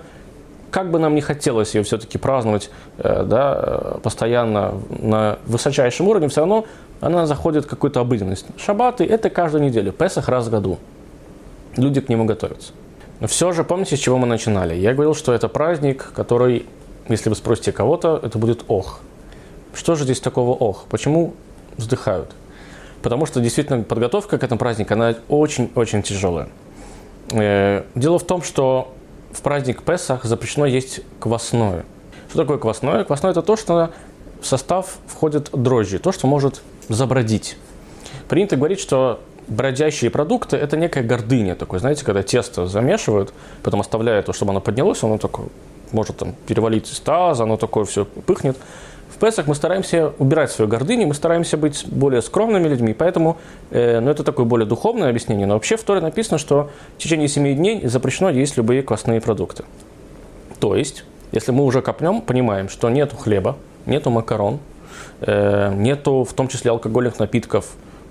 как 0.72 0.92
бы 0.92 1.00
нам 1.00 1.16
не 1.16 1.22
хотелось 1.22 1.76
ее 1.76 1.84
все-таки 1.84 2.18
праздновать 2.18 2.70
э, 2.98 3.24
да, 3.24 3.58
э, 3.58 3.98
постоянно 4.04 4.74
на 4.90 5.40
высочайшем 5.46 6.08
уровне, 6.08 6.28
все 6.28 6.42
равно 6.42 6.66
она 7.02 7.28
заходит 7.28 7.66
в 7.66 7.68
какую-то 7.68 8.02
обыденность. 8.02 8.46
Шаббаты– 8.58 9.06
это 9.06 9.30
каждую 9.30 9.64
неделю, 9.64 9.92
Песах 9.92 10.28
раз 10.28 10.48
в 10.48 10.52
году. 10.52 10.78
Люди 11.78 12.02
к 12.02 12.10
нему 12.10 12.26
готовятся. 12.26 12.74
Но 13.20 13.28
все 13.28 13.52
же, 13.52 13.64
помните, 13.64 13.96
с 13.96 14.00
чего 14.00 14.18
мы 14.18 14.28
начинали? 14.28 14.76
Я 14.76 14.94
говорил, 14.94 15.14
что 15.14 15.34
это 15.34 15.48
праздник, 15.48 16.12
который, 16.14 16.66
если 17.08 17.30
вы 17.30 17.36
спросите 17.36 17.72
кого-то, 17.72 18.20
это 18.22 18.38
будет 18.38 18.66
ох. 18.68 19.00
Что 19.74 19.96
же 19.96 20.06
здесь 20.06 20.20
такого 20.20 20.52
ох? 20.52 20.86
Почему 20.90 21.34
вздыхают? 21.78 22.32
Потому 23.02 23.26
что 23.26 23.40
действительно 23.40 23.84
подготовка 23.84 24.38
к 24.38 24.44
этому 24.44 24.58
празднику, 24.58 24.94
она 24.94 25.16
очень-очень 25.30 26.02
тяжелая. 26.02 26.50
Э, 27.32 27.84
дело 27.94 28.18
в 28.18 28.24
том, 28.24 28.42
что 28.42 28.94
в 29.32 29.42
праздник 29.42 29.84
Песах 29.84 30.24
запрещено 30.24 30.66
есть 30.66 31.02
квасное. 31.20 31.86
Что 32.30 32.40
такое 32.40 32.58
квасное? 32.58 33.04
Квасное– 33.04 33.32
это 33.32 33.42
то, 33.42 33.56
что 33.56 33.92
в 34.42 34.48
состав 34.48 34.98
входит 35.08 35.50
дрожжи, 35.54 36.00
то, 36.00 36.12
что 36.12 36.26
может 36.26 36.62
забродить. 36.90 37.58
Принято 38.28 38.56
говорить, 38.56 38.80
что 38.80 39.20
бродящие 39.48 40.10
продукты– 40.10 40.58
это 40.58 40.76
некая 40.78 41.04
гордыня 41.04 41.56
такой, 41.56 41.80
знаете, 41.80 42.04
когда 42.04 42.24
тесто 42.24 42.66
замешивают, 42.66 43.34
потом 43.62 43.82
оставляют, 43.82 44.34
чтобы 44.34 44.52
оно 44.52 44.62
поднялось, 44.62 45.04
оно 45.04 45.20
такое 45.20 45.48
может 45.92 46.18
там 46.18 46.36
перевалить 46.48 46.92
из 46.92 47.00
таза, 47.00 47.44
оно 47.44 47.58
такое 47.58 47.86
все 47.86 48.06
пыхнет. 48.06 48.58
В 49.16 49.18
Песах 49.18 49.48
мы 49.48 49.56
стараемся 49.56 50.12
убирать 50.20 50.52
свою 50.52 50.70
гордыню, 50.70 51.08
мы 51.08 51.14
стараемся 51.14 51.56
быть 51.56 51.86
более 51.88 52.22
скромными 52.22 52.68
людьми, 52.68 52.94
поэтому, 52.94 53.38
э, 53.72 54.02
ну, 54.02 54.12
это 54.12 54.26
такое 54.26 54.46
более 54.46 54.68
духовное 54.68 55.10
объяснение, 55.10 55.48
но 55.48 55.54
вообще 55.54 55.78
в 55.78 55.84
Торе 55.84 56.02
написано, 56.02 56.38
что 56.38 56.70
в 56.98 57.02
течение 57.02 57.30
семи 57.30 57.54
дней 57.54 57.88
запрещено 57.88 58.30
есть 58.30 58.58
любые 58.58 58.84
квасные 58.84 59.22
продукты. 59.22 59.64
То 60.60 60.76
есть, 60.76 61.06
если 61.32 61.54
мы 61.54 61.64
уже 61.64 61.82
копнем, 61.82 62.22
понимаем, 62.22 62.68
что 62.68 62.90
нету 62.90 63.16
хлеба, 63.16 63.56
нету 63.86 64.10
макарон, 64.10 64.60
э, 65.22 65.74
нету 65.74 66.26
в 66.26 66.34
том 66.34 66.50
числе 66.50 66.72
алкогольных 66.72 67.18
напитков, 67.18 67.68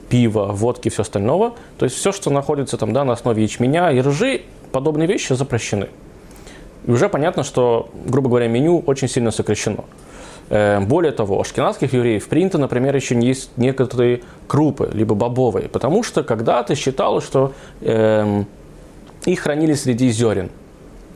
пива, 0.08 0.46
водки 0.52 0.88
все 0.88 1.02
остального, 1.02 1.54
то 1.76 1.84
есть 1.84 1.96
все, 1.96 2.12
что 2.12 2.30
находится 2.30 2.78
там, 2.78 2.92
да, 2.94 3.04
на 3.04 3.12
основе 3.12 3.42
ячменя 3.42 3.90
и 3.90 4.00
ржи, 4.00 4.42
подобные 4.72 5.06
вещи 5.06 5.34
запрещены. 5.34 5.88
И 6.86 6.90
уже 6.90 7.08
понятно, 7.08 7.44
что, 7.44 7.88
грубо 8.06 8.28
говоря, 8.28 8.48
меню 8.48 8.82
очень 8.86 9.08
сильно 9.08 9.30
сокращено. 9.30 9.84
Э, 10.50 10.80
более 10.80 11.12
того, 11.12 11.38
у 11.38 11.40
ашкенадских 11.40 11.92
евреев 11.92 12.28
принято, 12.28 12.58
например, 12.58 12.94
еще 12.94 13.18
есть 13.18 13.50
некоторые 13.56 14.20
крупы, 14.46 14.90
либо 14.92 15.14
бобовые, 15.14 15.68
потому 15.68 16.02
что 16.02 16.22
когда-то 16.22 16.74
считалось, 16.74 17.24
что 17.24 17.52
э, 17.80 18.44
их 19.24 19.40
хранили 19.40 19.72
среди 19.72 20.10
зерен, 20.10 20.50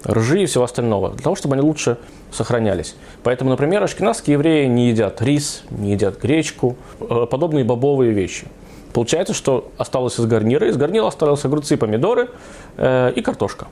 ржи 0.06 0.42
и 0.42 0.46
всего 0.46 0.64
остального, 0.64 1.10
для 1.10 1.22
того, 1.22 1.36
чтобы 1.36 1.54
они 1.56 1.62
лучше 1.62 1.98
сохранялись. 2.32 2.96
Поэтому, 3.22 3.50
например, 3.50 3.82
ашкенадские 3.82 4.34
евреи 4.34 4.66
не 4.66 4.88
едят 4.88 5.20
рис, 5.20 5.64
не 5.70 5.92
едят 5.92 6.18
гречку, 6.18 6.76
э, 7.00 7.26
подобные 7.30 7.64
бобовые 7.64 8.12
вещи. 8.12 8.46
Получается, 8.94 9.34
что 9.34 9.70
осталось 9.76 10.18
из 10.18 10.24
гарнира, 10.24 10.66
из 10.66 10.78
гарнира 10.78 11.06
осталось 11.06 11.44
огурцы, 11.44 11.76
помидоры 11.76 12.30
э, 12.78 13.12
и 13.14 13.20
картошка 13.20 13.66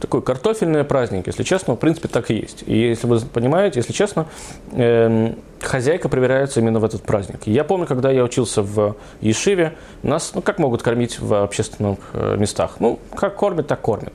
такой 0.00 0.22
картофельный 0.22 0.82
праздник, 0.84 1.26
если 1.26 1.42
честно, 1.42 1.74
в 1.74 1.78
принципе, 1.78 2.08
так 2.08 2.30
и 2.30 2.34
есть. 2.34 2.64
И 2.66 2.76
если 2.76 3.06
вы 3.06 3.20
понимаете, 3.20 3.80
если 3.80 3.92
честно, 3.92 4.26
э, 4.72 5.34
хозяйка 5.60 6.08
проверяется 6.08 6.60
именно 6.60 6.80
в 6.80 6.84
этот 6.84 7.02
праздник. 7.02 7.40
Я 7.46 7.64
помню, 7.64 7.86
когда 7.86 8.10
я 8.10 8.24
учился 8.24 8.62
в 8.62 8.96
Ешиве, 9.20 9.74
нас, 10.02 10.32
ну, 10.34 10.42
как 10.42 10.58
могут 10.58 10.82
кормить 10.82 11.20
в 11.20 11.42
общественных 11.42 11.98
э, 12.14 12.36
местах? 12.38 12.76
Ну, 12.80 12.98
как 13.14 13.36
кормят, 13.36 13.66
так 13.66 13.80
кормят. 13.80 14.14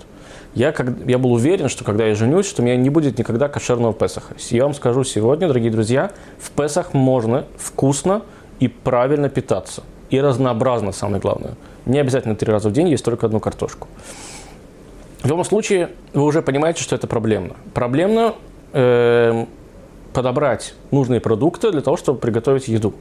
Я, 0.55 0.71
как, 0.71 0.87
я 1.05 1.17
был 1.17 1.33
уверен, 1.33 1.69
что 1.69 1.83
когда 1.83 2.05
я 2.05 2.15
женюсь, 2.15 2.47
что 2.47 2.61
у 2.61 2.65
меня 2.65 2.77
не 2.77 2.89
будет 2.89 3.19
никогда 3.19 3.49
кошерного 3.49 3.93
Песаха. 3.93 4.33
Я 4.49 4.63
вам 4.63 4.73
скажу 4.73 5.03
сегодня, 5.03 5.47
дорогие 5.47 5.71
друзья, 5.71 6.11
в 6.39 6.49
Песах 6.51 6.93
можно 6.93 7.45
вкусно 7.57 8.21
и 8.59 8.67
правильно 8.69 9.29
питаться. 9.29 9.83
И 10.09 10.19
разнообразно, 10.19 10.93
самое 10.93 11.21
главное. 11.21 11.55
Не 11.85 11.99
обязательно 11.99 12.35
три 12.35 12.51
раза 12.51 12.69
в 12.69 12.71
день 12.71 12.87
есть 12.87 13.03
только 13.03 13.25
одну 13.25 13.39
картошку. 13.39 13.87
В 15.25 15.27
любом 15.27 15.43
случае, 15.43 15.89
вы 16.13 16.23
уже 16.23 16.43
понимаете, 16.43 16.83
что 16.83 16.95
это 16.95 17.07
проблемно. 17.07 17.55
Проблемно 17.73 18.35
э, 18.73 19.45
подобрать 20.13 20.75
нужные 20.91 21.19
продукты 21.19 21.71
для 21.71 21.81
того, 21.81 21.97
чтобы 21.97 22.19
приготовить 22.19 22.67
еду. 22.67 22.93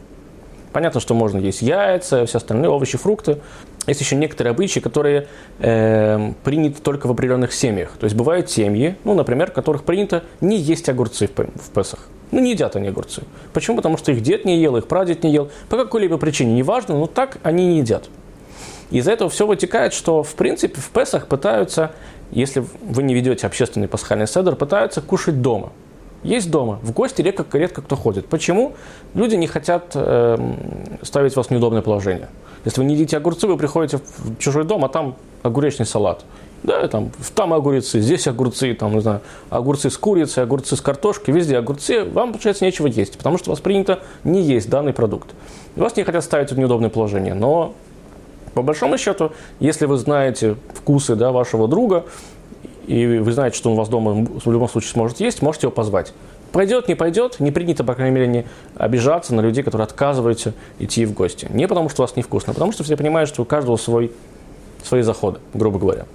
Понятно, 0.73 1.01
что 1.01 1.13
можно 1.13 1.39
есть 1.39 1.61
яйца, 1.61 2.25
все 2.25 2.39
остальные 2.39 2.71
овощи, 2.71 2.97
фрукты. 2.97 3.41
Есть 3.87 4.01
еще 4.01 4.17
некоторые 4.17 4.53
обычаи, 4.53 4.81
которые 4.81 5.29
э, 5.59 6.33
приняты 6.43 6.81
только 6.81 7.09
в 7.09 7.11
определенных 7.11 7.53
семьях. 7.53 7.91
То 8.01 8.05
есть 8.05 8.17
бывают 8.17 8.49
семьи, 8.49 8.97
ну, 9.05 9.13
например, 9.13 9.51
в 9.51 9.53
которых 9.53 9.85
принято 9.85 10.25
не 10.41 10.57
есть 10.57 10.89
огурцы 10.89 11.27
в, 11.29 11.37
в 11.37 11.71
Песах. 11.75 12.09
Ну, 12.31 12.41
не 12.41 12.53
едят 12.53 12.75
они 12.75 12.89
огурцы. 12.89 13.25
Почему? 13.53 13.77
Потому 13.77 13.99
что 13.99 14.13
их 14.13 14.23
дед 14.23 14.47
не 14.47 14.57
ел, 14.57 14.79
их 14.79 14.87
прадед 14.87 15.25
не 15.25 15.31
ел. 15.31 15.51
По 15.69 15.77
какой-либо 15.77 16.17
причине, 16.17 16.55
неважно, 16.55 16.97
но 16.99 17.07
так 17.07 17.37
они 17.43 17.67
не 17.67 17.81
едят. 17.81 18.09
Из 18.91 19.09
этого 19.09 19.31
все 19.31 19.47
вытекает, 19.47 19.93
что, 19.93 20.23
в 20.23 20.35
принципе, 20.35 20.81
в 20.81 20.91
Песах 20.91 21.27
пытаются 21.27 21.93
если 22.35 22.65
вы 22.83 23.03
не 23.03 23.15
ведете 23.15 23.47
общественный 23.47 23.89
пасхальный 23.89 24.27
седр, 24.27 24.57
пытаются 24.57 25.01
кушать 25.01 25.41
дома. 25.41 25.73
Есть 26.25 26.51
дома, 26.51 26.81
в 26.83 26.93
гости 26.93 27.21
редко, 27.21 27.45
редко 27.57 27.83
кто 27.83 27.97
ходит. 27.97 28.27
Почему? 28.27 28.73
Люди 29.15 29.37
не 29.37 29.47
хотят 29.47 29.93
э, 29.95 30.39
ставить 31.03 31.37
вас 31.37 31.49
в 31.49 31.51
неудобное 31.51 31.83
положение. 31.83 32.29
Если 32.65 32.81
вы 32.81 32.87
не 32.87 32.95
едите 32.95 33.19
огурцы, 33.19 33.47
вы 33.47 33.59
приходите 33.59 33.99
в 33.99 34.39
чужой 34.39 34.65
дом, 34.65 34.85
а 34.87 34.89
там 34.89 35.17
огуречный 35.43 35.85
салат. 35.85 36.25
Да, 36.63 36.89
там, 36.89 37.11
там 37.35 37.53
огурцы, 37.53 38.01
здесь 38.01 38.27
огурцы, 38.27 38.73
там, 38.73 38.95
не 38.95 39.01
знаю, 39.01 39.21
огурцы 39.51 39.91
с 39.91 39.99
курицей, 39.99 40.43
огурцы 40.43 40.77
с 40.77 40.81
картошкой, 40.81 41.35
везде 41.35 41.59
огурцы, 41.59 42.05
вам, 42.05 42.33
получается, 42.33 42.65
нечего 42.65 42.87
есть, 42.87 43.19
потому 43.19 43.37
что 43.37 43.51
у 43.51 43.53
вас 43.53 43.61
принято 43.61 44.01
не 44.25 44.41
есть 44.41 44.71
данный 44.71 44.95
продукт. 44.95 45.29
Вас 45.77 45.95
не 45.97 46.05
хотят 46.05 46.25
ставить 46.25 46.51
в 46.53 46.59
неудобное 46.59 46.89
положение, 46.89 47.35
но 47.35 47.75
по 48.55 48.63
большому 48.63 48.97
счету, 48.99 49.33
если 49.61 49.87
вы 49.87 49.97
знаете 49.97 50.57
вкусы 50.73 51.17
да, 51.17 51.33
вашего 51.33 51.69
друга, 51.69 52.05
и 52.87 53.19
вы 53.19 53.33
знаете, 53.33 53.57
что 53.57 53.71
он 53.71 53.75
у 53.75 53.79
вас 53.79 53.89
дома 53.89 54.27
в 54.45 54.51
любом 54.51 54.69
случае 54.69 54.93
сможет 54.93 55.21
есть, 55.21 55.43
можете 55.43 55.67
его 55.67 55.73
позвать. 55.73 56.13
Пойдет, 56.53 56.87
не 56.87 56.95
пойдет, 56.95 57.41
не 57.41 57.51
принято, 57.51 57.83
по 57.83 57.95
крайней 57.95 58.15
мере, 58.15 58.27
не 58.29 58.47
обижаться 58.77 59.35
на 59.35 59.41
людей, 59.41 59.65
которые 59.65 59.87
отказываются 59.87 60.55
идти 60.79 61.05
в 61.05 61.13
гости. 61.13 61.49
Не 61.51 61.67
потому, 61.67 61.89
что 61.89 62.03
у 62.03 62.07
вас 62.07 62.15
невкусно, 62.15 62.53
а 62.53 62.55
потому 62.55 62.71
что 62.71 62.85
все 62.85 62.97
понимают, 62.97 63.29
что 63.29 63.43
у 63.43 63.45
каждого 63.45 63.77
свой, 63.77 64.13
свои 64.85 65.03
заходы, 65.03 65.41
грубо 65.53 65.81
говоря. 65.81 66.07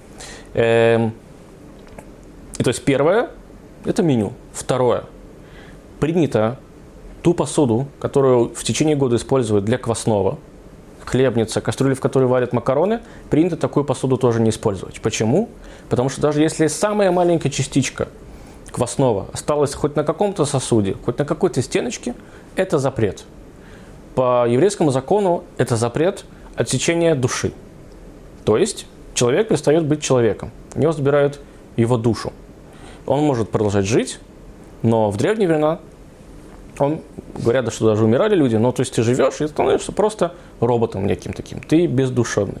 Эм, 0.54 1.12
и 2.58 2.62
то 2.62 2.68
есть 2.68 2.82
первое– 2.84 3.30
это 3.84 4.02
меню. 4.02 4.32
Второе– 4.54 5.04
принято 6.00 6.58
ту 7.20 7.34
посуду, 7.34 7.88
которую 7.98 8.54
в 8.54 8.64
течение 8.64 8.96
года 8.96 9.16
используют 9.16 9.66
для 9.66 9.76
квасного– 9.76 10.38
хлебница, 11.04 11.60
кастрюля, 11.60 11.94
в 11.94 12.00
которой 12.00 12.26
варят 12.26 12.52
макароны, 12.52 13.00
принято 13.30 13.56
такую 13.56 13.84
посуду 13.84 14.16
тоже 14.16 14.40
не 14.40 14.50
использовать. 14.50 15.00
Почему? 15.00 15.48
Потому 15.88 16.08
что 16.08 16.20
даже 16.20 16.40
если 16.40 16.66
самая 16.66 17.10
маленькая 17.10 17.50
частичка 17.50 18.08
квасного 18.70 19.26
осталась 19.32 19.74
хоть 19.74 19.96
на 19.96 20.04
каком-то 20.04 20.44
сосуде, 20.44 20.96
хоть 21.04 21.18
на 21.18 21.24
какой-то 21.24 21.62
стеночке, 21.62 22.14
это 22.56 22.78
запрет. 22.78 23.24
По 24.14 24.46
еврейскому 24.46 24.90
закону 24.90 25.44
это 25.56 25.76
запрет 25.76 26.24
отсечения 26.54 27.14
души. 27.14 27.52
То 28.44 28.56
есть 28.56 28.86
человек 29.14 29.48
перестает 29.48 29.84
быть 29.84 30.02
человеком. 30.02 30.50
У 30.74 30.80
него 30.80 30.92
забирают 30.92 31.40
его 31.76 31.96
душу. 31.96 32.32
Он 33.06 33.20
может 33.22 33.50
продолжать 33.50 33.86
жить, 33.86 34.20
но 34.82 35.10
в 35.10 35.16
древние 35.16 35.48
времена 35.48 35.80
он, 36.80 37.00
говорят, 37.38 37.72
что 37.72 37.86
даже 37.86 38.04
умирали 38.04 38.34
люди, 38.34 38.56
но 38.56 38.72
то 38.72 38.80
есть 38.80 38.94
ты 38.94 39.02
живешь 39.02 39.40
и 39.40 39.46
становишься 39.46 39.92
просто 39.92 40.32
роботом 40.60 41.06
неким 41.06 41.32
таким. 41.32 41.60
Ты 41.60 41.86
бездушевный, 41.86 42.60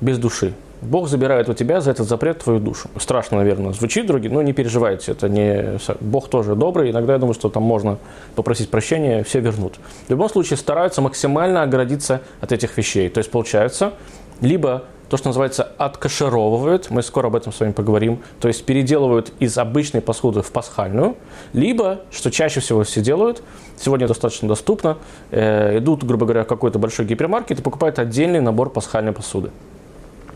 без 0.00 0.18
души. 0.18 0.54
Бог 0.82 1.08
забирает 1.08 1.48
у 1.48 1.54
тебя 1.54 1.80
за 1.80 1.90
этот 1.90 2.06
запрет 2.06 2.40
твою 2.40 2.60
душу. 2.60 2.88
Страшно, 2.98 3.38
наверное, 3.38 3.72
звучит, 3.72 4.06
другие, 4.06 4.32
но 4.32 4.42
не 4.42 4.52
переживайте, 4.52 5.12
это 5.12 5.28
не... 5.28 5.78
Бог 6.00 6.28
тоже 6.28 6.54
добрый, 6.54 6.90
иногда 6.90 7.14
я 7.14 7.18
думаю, 7.18 7.34
что 7.34 7.48
там 7.48 7.62
можно 7.62 7.98
попросить 8.34 8.70
прощения, 8.70 9.24
все 9.24 9.40
вернут. 9.40 9.76
В 10.06 10.10
любом 10.10 10.28
случае 10.28 10.58
стараются 10.58 11.00
максимально 11.00 11.62
оградиться 11.62 12.20
от 12.40 12.52
этих 12.52 12.76
вещей. 12.76 13.08
То 13.08 13.18
есть 13.18 13.30
получается, 13.30 13.92
либо 14.40 14.84
то, 15.08 15.16
что 15.16 15.28
называется 15.28 15.68
откашировывают, 15.78 16.90
мы 16.90 17.02
скоро 17.02 17.28
об 17.28 17.36
этом 17.36 17.52
с 17.52 17.60
вами 17.60 17.72
поговорим, 17.72 18.20
то 18.40 18.48
есть 18.48 18.64
переделывают 18.64 19.32
из 19.38 19.56
обычной 19.56 20.00
посуды 20.00 20.42
в 20.42 20.50
пасхальную, 20.50 21.16
либо, 21.52 22.00
что 22.10 22.30
чаще 22.30 22.60
всего 22.60 22.82
все 22.82 23.00
делают, 23.00 23.42
сегодня 23.78 24.08
достаточно 24.08 24.48
доступно, 24.48 24.98
э, 25.30 25.78
идут, 25.78 26.02
грубо 26.02 26.26
говоря, 26.26 26.42
в 26.42 26.48
какой-то 26.48 26.78
большой 26.78 27.06
гипермаркет 27.06 27.60
и 27.60 27.62
покупают 27.62 27.98
отдельный 27.98 28.40
набор 28.40 28.70
пасхальной 28.70 29.12
посуды. 29.12 29.50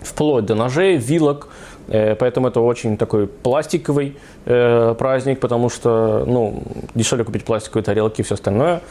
Вплоть 0.03 0.47
до 0.47 0.55
ножей, 0.55 0.97
вилок, 0.97 1.49
э, 1.89 2.15
поэтому 2.15 2.49
это 2.49 2.61
очень 2.61 2.97
такой 2.97 3.27
пластиковый 3.27 4.17
э, 4.45 4.95
праздник, 4.97 5.41
потому 5.41 5.69
что 5.69 6.25
ну, 6.27 6.63
дешевле 6.95 7.25
купить 7.25 7.45
пластиковые 7.45 7.83
тарелки 7.83 8.21
и 8.21 8.25
все 8.25 8.35
остальное, 8.35 8.83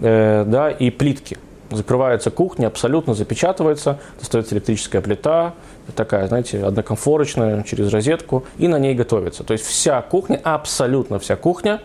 э, 0.00 0.44
да, 0.44 0.70
и 0.70 0.90
плитки– 0.90 1.38
закрывается 1.70 2.30
кухня, 2.30 2.66
абсолютно 2.66 3.14
запечатывается, 3.14 3.98
достается 4.18 4.54
электрическая 4.54 5.00
плита, 5.00 5.54
такая, 5.94 6.26
знаете, 6.28 6.64
однокомфорочная, 6.64 7.62
через 7.62 7.92
розетку, 7.92 8.44
и 8.58 8.68
на 8.68 8.78
ней 8.78 8.94
готовится. 8.94 9.44
То 9.44 9.52
есть 9.52 9.64
вся 9.64 10.00
кухня, 10.02 10.40
абсолютно 10.42 11.18
вся 11.18 11.36
кухня 11.36 11.80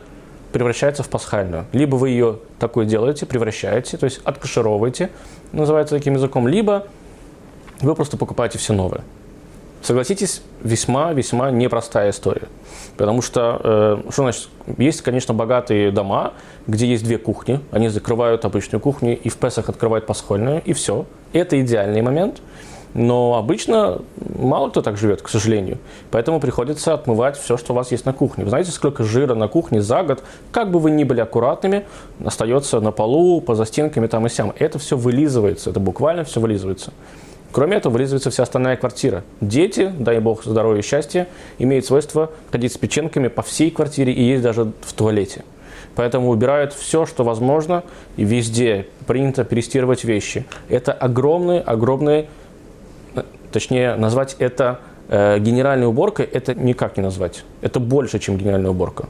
превращается 0.52 1.04
в 1.04 1.10
пасхальную. 1.10 1.66
Либо 1.74 1.96
вы 1.96 2.10
ее 2.10 2.40
такой 2.60 2.86
делаете, 2.86 3.26
превращаете, 3.26 3.98
то 3.98 4.06
есть 4.06 4.22
откашировываете, 4.24 5.10
называется 5.52 5.96
таким 5.96 6.14
языком, 6.14 6.48
либо 6.48 6.88
вы 7.82 7.94
просто 7.96 8.18
покупаете 8.18 8.58
все 8.58 8.74
новое. 8.74 9.04
Согласитесь, 9.86 10.42
весьма-весьма 10.64 11.52
непростая 11.52 12.10
история. 12.10 12.48
Потому 12.98 13.22
что, 13.22 13.62
э, 13.64 14.12
что 14.12 14.24
значит, 14.24 14.50
есть, 14.80 15.04
конечно, 15.04 15.36
богатые 15.36 15.92
дома, 15.92 16.34
где 16.66 16.88
есть 16.88 17.04
две 17.04 17.20
кухни, 17.20 17.60
они 17.70 17.90
закрывают 17.90 18.46
обычную 18.46 18.82
кухню 18.82 19.16
и 19.16 19.30
в 19.30 19.38
Песах 19.38 19.70
открывают 19.70 20.08
пасхальную, 20.08 20.64
и 20.66 20.74
все. 20.74 21.06
Это 21.34 21.62
идеальный 21.62 22.02
момент. 22.02 22.42
Но 22.96 23.36
обычно 23.36 24.02
мало 24.40 24.70
кто 24.70 24.82
так 24.82 24.98
живет, 24.98 25.22
к 25.22 25.30
сожалению. 25.30 25.78
Поэтому 26.10 26.40
приходится 26.40 26.96
отмывать 26.96 27.38
все, 27.38 27.56
что 27.56 27.74
у 27.74 27.76
вас 27.76 27.92
есть 27.92 28.06
на 28.06 28.14
кухне. 28.14 28.44
Вы 28.44 28.50
знаете, 28.50 28.72
сколько 28.72 29.04
жира 29.04 29.36
на 29.36 29.48
кухне 29.48 29.82
за 29.82 30.02
год, 30.02 30.24
как 30.52 30.72
бы 30.72 30.80
вы 30.80 30.90
ни 30.90 31.04
были 31.04 31.20
аккуратными, 31.20 31.86
остается 32.26 32.80
на 32.80 32.92
полу, 32.92 33.40
по 33.40 33.54
застенками 33.54 34.08
там 34.08 34.26
и 34.26 34.30
сям. 34.30 34.52
Это 34.58 34.80
все 34.80 34.98
вылизывается, 34.98 35.70
это 35.70 35.80
буквально 35.80 36.24
все 36.24 36.40
вылизывается. 36.40 36.92
Кроме 37.56 37.78
этого, 37.78 37.94
вылизывается 37.94 38.32
вся 38.32 38.44
остальная 38.44 38.76
квартира. 38.76 39.24
Дети, 39.40 39.90
дай 39.98 40.20
бог 40.20 40.44
здоровья 40.44 40.82
и 40.82 40.84
счастья, 40.84 41.30
имеют 41.58 41.86
свойство 41.86 42.30
ходить 42.52 42.74
с 42.74 42.78
печенками 42.78 43.30
по 43.30 43.44
всей 43.44 43.72
квартире 43.72 44.12
и 44.12 44.22
есть 44.22 44.44
даже 44.44 44.74
в 44.82 44.92
туалете. 44.92 45.46
Поэтому 45.96 46.32
убирают 46.32 46.74
все, 46.74 47.06
что 47.06 47.24
возможно, 47.24 47.86
и 48.18 48.26
везде 48.26 48.88
принято 49.08 49.46
перестирывать 49.46 50.04
вещи. 50.04 50.46
Это 50.68 50.92
огромный, 50.92 51.62
огромный, 51.62 52.28
точнее, 53.54 53.96
назвать 53.96 54.36
это 54.40 54.82
э, 55.08 55.40
генеральной 55.40 55.88
уборкой, 55.88 56.26
это 56.26 56.54
никак 56.56 56.98
не 56.98 57.04
назвать. 57.04 57.46
Это 57.62 57.80
больше, 57.80 58.20
чем 58.20 58.38
генеральная 58.38 58.72
уборка. 58.72 59.08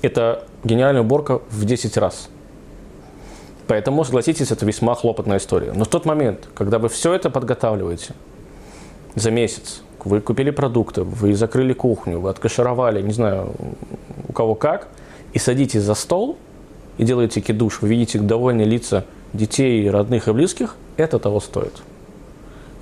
Это 0.00 0.44
генеральная 0.64 1.02
уборка 1.02 1.42
в 1.50 1.66
10 1.66 1.94
раз. 1.98 2.30
Поэтому, 3.68 4.02
согласитесь, 4.02 4.50
это 4.50 4.64
весьма 4.64 4.94
хлопотная 4.94 5.36
история. 5.36 5.72
Но 5.74 5.84
в 5.84 5.88
тот 5.88 6.06
момент, 6.06 6.48
когда 6.54 6.78
вы 6.78 6.88
все 6.88 7.12
это 7.12 7.28
подготавливаете 7.28 8.14
за 9.14 9.30
месяц, 9.30 9.82
вы 10.04 10.22
купили 10.22 10.50
продукты, 10.50 11.02
вы 11.02 11.34
закрыли 11.34 11.74
кухню, 11.74 12.18
вы 12.18 12.30
откашировали, 12.30 13.02
не 13.02 13.12
знаю, 13.12 13.52
у 14.26 14.32
кого 14.32 14.54
как, 14.54 14.88
и 15.34 15.38
садитесь 15.38 15.82
за 15.82 15.94
стол 15.94 16.38
и 16.96 17.04
делаете 17.04 17.42
кидуш, 17.42 17.82
вы 17.82 17.88
видите 17.88 18.18
довольные 18.18 18.66
лица 18.66 19.04
детей, 19.34 19.88
родных 19.90 20.28
и 20.28 20.32
близких, 20.32 20.76
это 20.96 21.18
того 21.18 21.38
стоит. 21.38 21.82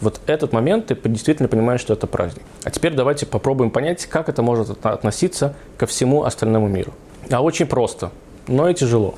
Вот 0.00 0.20
этот 0.26 0.52
момент 0.52 0.86
ты 0.86 0.96
действительно 1.08 1.48
понимаешь, 1.48 1.80
что 1.80 1.94
это 1.94 2.06
праздник. 2.06 2.44
А 2.62 2.70
теперь 2.70 2.94
давайте 2.94 3.26
попробуем 3.26 3.70
понять, 3.72 4.06
как 4.06 4.28
это 4.28 4.42
может 4.42 4.86
относиться 4.86 5.56
ко 5.78 5.86
всему 5.86 6.22
остальному 6.22 6.68
миру. 6.68 6.92
А 7.28 7.42
очень 7.42 7.66
просто, 7.66 8.12
но 8.46 8.68
и 8.68 8.74
тяжело. 8.74 9.16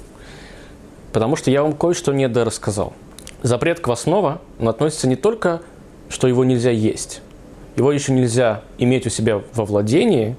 Потому 1.18 1.34
что 1.34 1.50
я 1.50 1.64
вам 1.64 1.72
кое-что 1.72 2.12
недорассказал. 2.12 2.92
Запрет 3.42 3.80
квасного, 3.80 4.40
относится 4.60 5.08
не 5.08 5.16
только, 5.16 5.62
что 6.08 6.28
его 6.28 6.44
нельзя 6.44 6.70
есть. 6.70 7.22
Его 7.74 7.90
еще 7.90 8.12
нельзя 8.12 8.62
иметь 8.78 9.04
у 9.04 9.10
себя 9.10 9.42
во 9.52 9.64
владении. 9.64 10.36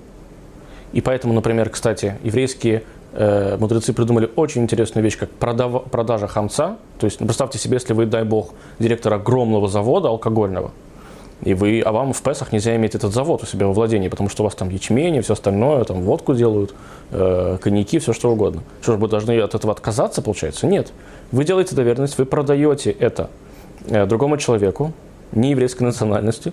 И 0.94 1.02
поэтому, 1.02 1.34
например, 1.34 1.70
кстати, 1.70 2.18
еврейские 2.24 2.84
э, 3.12 3.58
мудрецы 3.60 3.92
придумали 3.92 4.32
очень 4.38 4.62
интересную 4.62 5.04
вещь, 5.04 5.18
как 5.18 5.30
продав, 5.32 5.84
продажа 5.92 6.28
хамца. 6.28 6.78
То 6.98 7.08
есть, 7.08 7.20
ну, 7.20 7.26
представьте 7.26 7.58
себе, 7.58 7.74
если 7.74 7.92
вы, 7.92 8.06
дай 8.06 8.24
бог, 8.24 8.54
директор 8.80 9.14
огромного 9.14 9.68
завода 9.68 10.08
алкогольного– 10.08 10.72
и 11.42 11.54
вы, 11.54 11.82
а 11.82 11.92
вам 11.92 12.14
в 12.14 12.22
Песах 12.22 12.52
нельзя 12.52 12.76
иметь 12.76 12.96
этот 12.96 13.14
завод 13.14 13.44
у 13.44 13.46
себя 13.46 13.68
во 13.68 13.74
владении, 13.74 14.10
потому 14.10 14.30
что 14.30 14.44
у 14.44 14.46
вас 14.46 14.56
там 14.56 14.70
ячмень 14.70 15.16
и 15.16 15.22
все 15.22 15.34
остальное, 15.34 15.84
там 15.86 16.02
водку 16.02 16.34
делают, 16.34 16.74
э, 17.12 17.58
коньяки, 17.62 18.00
все 18.00 18.12
что 18.12 18.32
угодно. 18.32 18.62
Что 18.82 18.94
же, 18.94 18.98
вы 18.98 19.08
должны 19.08 19.40
от 19.40 19.56
этого 19.56 19.72
отказаться, 19.72 20.22
получается? 20.22 20.68
Нет. 20.68 20.92
Вы 21.32 21.46
делаете 21.46 21.76
доверенность, 21.76 22.18
вы 22.18 22.26
продаете 22.26 22.92
это 22.92 23.30
э, 23.88 24.06
другому 24.06 24.38
человеку, 24.38 24.92
не 25.32 25.52
еврейской 25.52 25.84
национальности, 25.84 26.52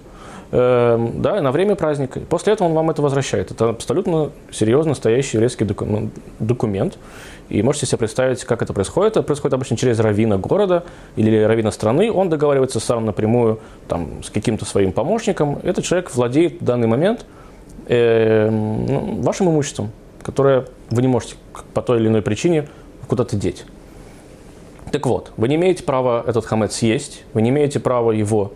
э, 0.51 1.09
да, 1.15 1.41
на 1.41 1.53
время 1.53 1.75
праздника. 1.75 2.21
После 2.21 2.53
этого 2.53 2.69
он 2.69 2.75
вам 2.75 2.91
это 2.91 3.03
возвращает. 3.03 3.51
Это 3.51 3.71
абсолютно 3.71 4.31
серьезно 4.51 4.91
настоящий 4.91 5.37
еврейский 5.37 5.65
документ. 6.39 6.99
И 7.49 7.63
можете 7.63 7.87
себе 7.87 7.99
представить, 7.99 8.45
как 8.45 8.63
это 8.63 8.73
происходит. 8.73 9.13
Это 9.13 9.23
происходит 9.23 9.55
обычно 9.55 9.77
через 9.77 9.99
равина 10.01 10.37
города 10.37 10.85
или 11.15 11.39
равина 11.43 11.71
страны. 11.71 12.11
Он 12.11 12.29
договаривается 12.29 12.81
сам 12.81 13.05
напрямую 13.05 13.61
там, 13.89 14.23
с 14.25 14.31
каким-то 14.31 14.65
своим 14.65 14.93
помощником. 14.93 15.61
Этот 15.63 15.85
человек 15.85 16.13
владеет 16.15 16.61
в 16.61 16.65
данный 16.65 16.89
момент 16.89 17.25
э, 17.87 18.51
ну, 18.51 19.23
вашим 19.23 19.49
имуществом, 19.49 19.91
которое 20.23 20.67
вы 20.91 21.03
не 21.03 21.09
можете 21.09 21.37
по 21.73 21.83
той 21.83 22.01
или 22.01 22.09
иной 22.09 22.23
причине 22.23 22.69
куда-то 23.07 23.37
деть. 23.37 23.65
Так 24.91 25.07
вот, 25.07 25.33
вы 25.37 25.49
не 25.49 25.57
имеете 25.57 25.83
права 25.83 26.25
этот 26.27 26.45
хамец 26.47 26.77
съесть, 26.77 27.25
вы 27.33 27.43
не 27.43 27.51
имеете 27.51 27.81
права 27.81 28.13
его 28.13 28.53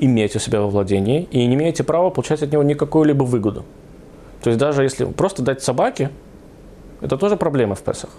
иметь 0.00 0.36
у 0.36 0.38
себя 0.38 0.60
во 0.60 0.68
владении 0.68 1.28
и 1.30 1.46
не 1.46 1.54
имеете 1.54 1.84
права 1.84 2.10
получать 2.10 2.42
от 2.42 2.52
него 2.52 2.62
никакую-либо 2.62 3.24
выгоду. 3.24 3.64
То 4.42 4.50
есть 4.50 4.58
даже 4.58 4.82
если 4.82 5.04
просто 5.04 5.42
дать 5.42 5.62
собаке, 5.62 6.10
это 7.00 7.16
тоже 7.16 7.36
проблема 7.36 7.74
в 7.74 7.82
Песах. 7.82 8.10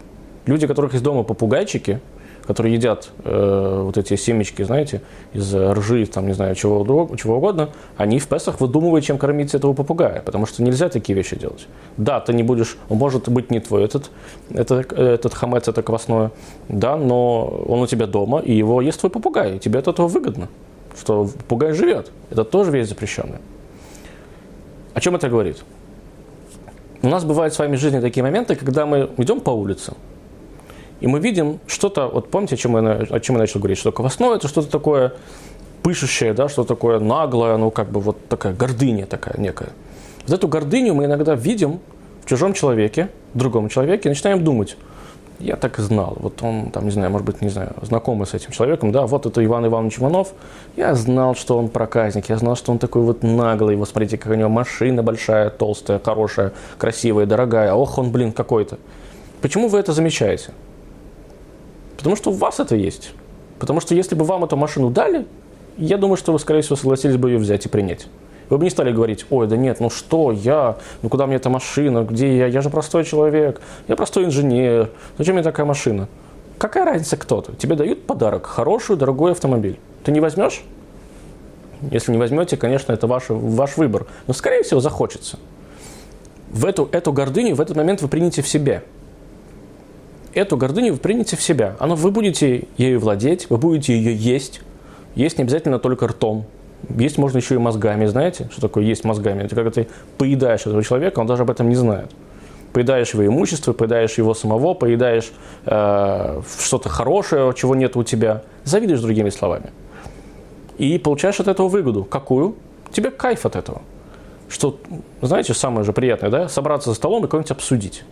Люди, 0.45 0.67
которых 0.67 0.93
из 0.93 1.01
дома 1.01 1.23
попугайчики, 1.23 1.99
которые 2.45 2.73
едят 2.73 3.11
э, 3.23 3.81
вот 3.83 3.97
эти 3.97 4.15
семечки, 4.15 4.63
знаете, 4.63 5.01
из 5.33 5.53
ржи, 5.53 6.05
там, 6.07 6.27
не 6.27 6.33
знаю, 6.33 6.55
чего, 6.55 7.09
чего 7.15 7.37
угодно, 7.37 7.69
они 7.97 8.19
в 8.19 8.27
Песах 8.27 8.59
выдумывают, 8.59 9.05
чем 9.05 9.17
кормить 9.17 9.53
этого 9.53 9.73
попугая, 9.73 10.21
потому 10.21 10.45
что 10.45 10.63
нельзя 10.63 10.89
такие 10.89 11.15
вещи 11.15 11.35
делать. 11.35 11.67
Да, 11.97 12.19
ты 12.19 12.33
не 12.33 12.43
будешь, 12.43 12.77
может 12.89 13.29
быть 13.29 13.51
не 13.51 13.59
твой 13.59 13.83
этот, 13.83 14.09
этот, 14.49 14.91
этот 14.91 15.33
хамец, 15.33 15.67
это 15.67 15.83
квасное, 15.83 16.31
да, 16.67 16.97
но 16.97 17.45
он 17.45 17.81
у 17.81 17.87
тебя 17.87 18.07
дома, 18.07 18.39
и 18.39 18.53
его 18.53 18.81
ест 18.81 18.99
твой 18.99 19.11
попугай, 19.11 19.57
и 19.57 19.59
тебе 19.59 19.79
от 19.79 19.87
этого 19.87 20.07
выгодно, 20.07 20.47
что 20.99 21.25
попугай 21.25 21.73
живет. 21.73 22.11
Это 22.29 22.43
тоже 22.43 22.71
вещь 22.71 22.87
запрещенная. 22.87 23.41
О 24.93 24.99
чем 24.99 25.15
это 25.15 25.29
говорит? 25.29 25.63
У 27.01 27.07
нас 27.07 27.23
бывают 27.23 27.53
с 27.53 27.59
вами 27.59 27.77
в 27.77 27.79
жизни 27.79 27.99
такие 27.99 28.23
моменты, 28.23 28.55
когда 28.55 28.85
мы 28.85 29.09
идем 29.17 29.39
по 29.39 29.49
улице, 29.49 29.93
и 30.99 31.07
мы 31.07 31.19
видим 31.19 31.59
что-то, 31.65 32.07
вот 32.07 32.29
помните, 32.29 32.55
о 32.55 32.57
чем, 32.57 32.77
я, 32.77 32.93
о 33.09 33.19
чем 33.19 33.35
я 33.35 33.39
начал 33.39 33.59
говорить, 33.59 33.79
что 33.79 33.91
квасное 33.91 34.35
это 34.35 34.47
что-то 34.47 34.69
такое 34.69 35.13
пышущее, 35.81 36.33
да, 36.33 36.47
что-то 36.47 36.75
такое 36.75 36.99
наглое, 36.99 37.57
ну 37.57 37.71
как 37.71 37.89
бы 37.89 37.99
вот 37.99 38.27
такая 38.27 38.53
гордыня 38.53 39.07
такая 39.07 39.35
некая. 39.39 39.69
Вот 40.27 40.35
эту 40.35 40.47
гордыню 40.47 40.93
мы 40.93 41.05
иногда 41.05 41.33
видим 41.33 41.79
в 42.23 42.29
чужом 42.29 42.53
человеке, 42.53 43.09
в 43.33 43.39
другом 43.39 43.67
человеке, 43.69 44.09
и 44.09 44.09
начинаем 44.09 44.43
думать, 44.43 44.77
я 45.41 45.55
так 45.55 45.79
и 45.79 45.81
знал, 45.81 46.17
вот 46.19 46.41
он, 46.43 46.71
там, 46.71 46.85
не 46.85 46.91
знаю, 46.91 47.11
может 47.11 47.25
быть, 47.25 47.41
не 47.41 47.49
знаю, 47.49 47.73
знакомый 47.81 48.27
с 48.27 48.33
этим 48.33 48.51
человеком, 48.51 48.91
да, 48.91 49.05
вот 49.05 49.25
это 49.25 49.43
Иван 49.43 49.65
Иванович 49.65 49.99
Иванов, 49.99 50.33
я 50.77 50.95
знал, 50.95 51.35
что 51.35 51.57
он 51.57 51.69
проказник, 51.69 52.29
я 52.29 52.37
знал, 52.37 52.55
что 52.55 52.71
он 52.71 52.79
такой 52.79 53.01
вот 53.01 53.23
наглый, 53.23 53.75
вот 53.75 53.89
смотрите, 53.89 54.17
какая 54.17 54.37
у 54.37 54.39
него 54.39 54.49
машина 54.49 55.03
большая, 55.03 55.49
толстая, 55.49 55.99
хорошая, 55.99 56.53
красивая, 56.77 57.25
дорогая, 57.25 57.73
ох, 57.73 57.97
он, 57.97 58.11
блин, 58.11 58.31
какой-то. 58.31 58.77
Почему 59.41 59.67
вы 59.67 59.79
это 59.79 59.93
замечаете? 59.93 60.51
Потому 61.97 62.15
что 62.15 62.31
у 62.31 62.33
вас 62.33 62.59
это 62.59 62.75
есть. 62.75 63.11
Потому 63.59 63.79
что 63.79 63.95
если 63.95 64.15
бы 64.15 64.25
вам 64.25 64.43
эту 64.43 64.55
машину 64.55 64.89
дали, 64.89 65.27
я 65.77 65.97
думаю, 65.97 66.17
что 66.17 66.31
вы, 66.31 66.39
скорее 66.39 66.61
всего, 66.61 66.75
согласились 66.75 67.17
бы 67.17 67.29
ее 67.29 67.37
взять 67.37 67.65
и 67.65 67.69
принять. 67.69 68.07
Вы 68.51 68.59
бы 68.59 68.63
не 68.65 68.69
стали 68.69 68.91
говорить, 68.91 69.25
ой, 69.31 69.47
да 69.47 69.57
нет, 69.57 69.79
ну 69.79 69.89
что 69.89 70.31
я, 70.31 70.77
ну 71.01 71.09
куда 71.09 71.25
мне 71.25 71.37
эта 71.37 71.49
машина, 71.49 72.03
где 72.03 72.37
я, 72.37 72.45
я 72.45 72.61
же 72.61 72.69
простой 72.69 73.03
человек, 73.03 73.61
я 73.87 73.95
простой 73.95 74.25
инженер, 74.25 74.91
зачем 75.17 75.33
мне 75.35 75.43
такая 75.43 75.65
машина? 75.65 76.07
Какая 76.59 76.85
разница 76.85 77.17
кто-то? 77.17 77.55
Тебе 77.55 77.75
дают 77.75 78.05
подарок, 78.05 78.45
хороший, 78.45 78.97
дорогой 78.97 79.31
автомобиль. 79.31 79.79
Ты 80.03 80.11
не 80.11 80.19
возьмешь? 80.19 80.63
Если 81.89 82.11
не 82.11 82.19
возьмете, 82.19 82.57
конечно, 82.57 82.93
это 82.93 83.07
ваш, 83.07 83.23
ваш 83.29 83.77
выбор. 83.77 84.05
Но, 84.27 84.33
скорее 84.33 84.61
всего, 84.61 84.79
захочется. 84.79 85.39
В 86.51 86.65
эту, 86.65 86.87
эту 86.91 87.11
гордыню 87.11 87.55
в 87.55 87.61
этот 87.61 87.75
момент 87.75 88.03
вы 88.03 88.07
примете 88.07 88.43
в 88.43 88.47
себе 88.47 88.83
эту 90.33 90.57
гордыню 90.57 90.93
вы 90.93 90.99
примете 90.99 91.35
в 91.35 91.41
себя. 91.41 91.75
Оно, 91.79 91.95
вы 91.95 92.11
будете 92.11 92.67
ею 92.77 92.99
владеть, 92.99 93.49
вы 93.49 93.57
будете 93.57 93.93
ее 93.93 94.15
есть. 94.15 94.61
Есть 95.15 95.37
не 95.37 95.43
обязательно 95.43 95.79
только 95.79 96.07
ртом. 96.07 96.45
Есть 96.89 97.17
можно 97.17 97.37
еще 97.37 97.55
и 97.55 97.57
мозгами. 97.57 98.05
Знаете, 98.05 98.49
что 98.51 98.61
такое 98.61 98.83
есть 98.83 99.03
мозгами? 99.03 99.43
Это 99.43 99.55
когда 99.55 99.71
ты 99.71 99.87
поедаешь 100.17 100.61
этого 100.61 100.83
человека, 100.83 101.19
он 101.19 101.27
даже 101.27 101.43
об 101.43 101.49
этом 101.49 101.69
не 101.69 101.75
знает. 101.75 102.11
Поедаешь 102.73 103.13
его 103.13 103.25
имущество, 103.25 103.73
поедаешь 103.73 104.17
его 104.17 104.33
самого, 104.33 104.73
поедаешь 104.73 105.31
э, 105.65 106.41
что-то 106.59 106.89
хорошее, 106.89 107.53
чего 107.55 107.75
нет 107.75 107.95
у 107.97 108.03
тебя. 108.03 108.43
Завидуешь 108.63 109.01
другими 109.01 109.29
словами. 109.29 109.71
И 110.77 110.97
получаешь 110.97 111.39
от 111.39 111.47
этого 111.47 111.67
выгоду. 111.67 112.03
Какую? 112.03 112.55
Тебе 112.91 113.11
кайф 113.11 113.45
от 113.45 113.55
этого. 113.55 113.81
Что, 114.49 114.77
знаете, 115.21 115.53
самое 115.53 115.83
же 115.83 115.93
приятное, 115.93 116.29
да? 116.29 116.49
Собраться 116.49 116.89
за 116.89 116.95
столом 116.95 117.25
и 117.25 117.27
кого-нибудь 117.27 117.51
обсудить 117.51 118.03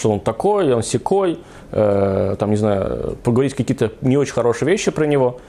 что 0.00 0.12
он 0.12 0.20
такой, 0.20 0.72
он 0.72 0.82
секой, 0.82 1.38
э, 1.72 2.36
там, 2.38 2.50
не 2.50 2.56
знаю, 2.56 3.18
поговорить 3.22 3.54
какие-то 3.54 3.92
не 4.00 4.16
очень 4.16 4.32
хорошие 4.32 4.70
вещи 4.70 4.90
про 4.90 5.04
него. 5.04 5.40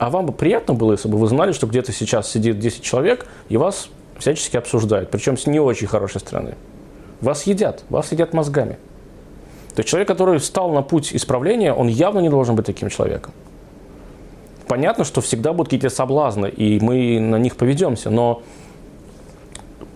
А 0.00 0.08
вам 0.08 0.24
бы 0.24 0.32
приятно 0.32 0.72
было, 0.72 0.92
если 0.92 1.08
бы 1.08 1.18
вы 1.18 1.26
знали, 1.26 1.52
что 1.52 1.66
где-то 1.66 1.92
сейчас 1.92 2.30
сидит 2.30 2.58
10 2.58 2.82
человек 2.82 3.26
и 3.50 3.58
вас 3.58 3.90
всячески 4.18 4.56
обсуждают, 4.56 5.10
причем 5.10 5.36
с 5.36 5.46
не 5.46 5.60
очень 5.60 5.86
хорошей 5.86 6.20
стороны. 6.20 6.54
Вас 7.20 7.42
едят, 7.42 7.84
вас 7.90 8.10
едят 8.10 8.32
мозгами. 8.32 8.78
То 9.74 9.80
есть 9.80 9.90
человек, 9.90 10.08
который 10.08 10.38
встал 10.38 10.72
на 10.72 10.80
путь 10.80 11.14
исправления, 11.14 11.74
он 11.74 11.88
явно 11.88 12.20
не 12.20 12.30
должен 12.30 12.56
быть 12.56 12.64
таким 12.64 12.88
человеком. 12.88 13.34
Понятно, 14.66 15.04
что 15.04 15.20
всегда 15.20 15.52
будут 15.52 15.66
какие-то 15.66 15.90
соблазны, 15.90 16.46
и 16.46 16.80
мы 16.80 17.20
на 17.20 17.36
них 17.36 17.56
поведемся, 17.56 18.08
но 18.08 18.42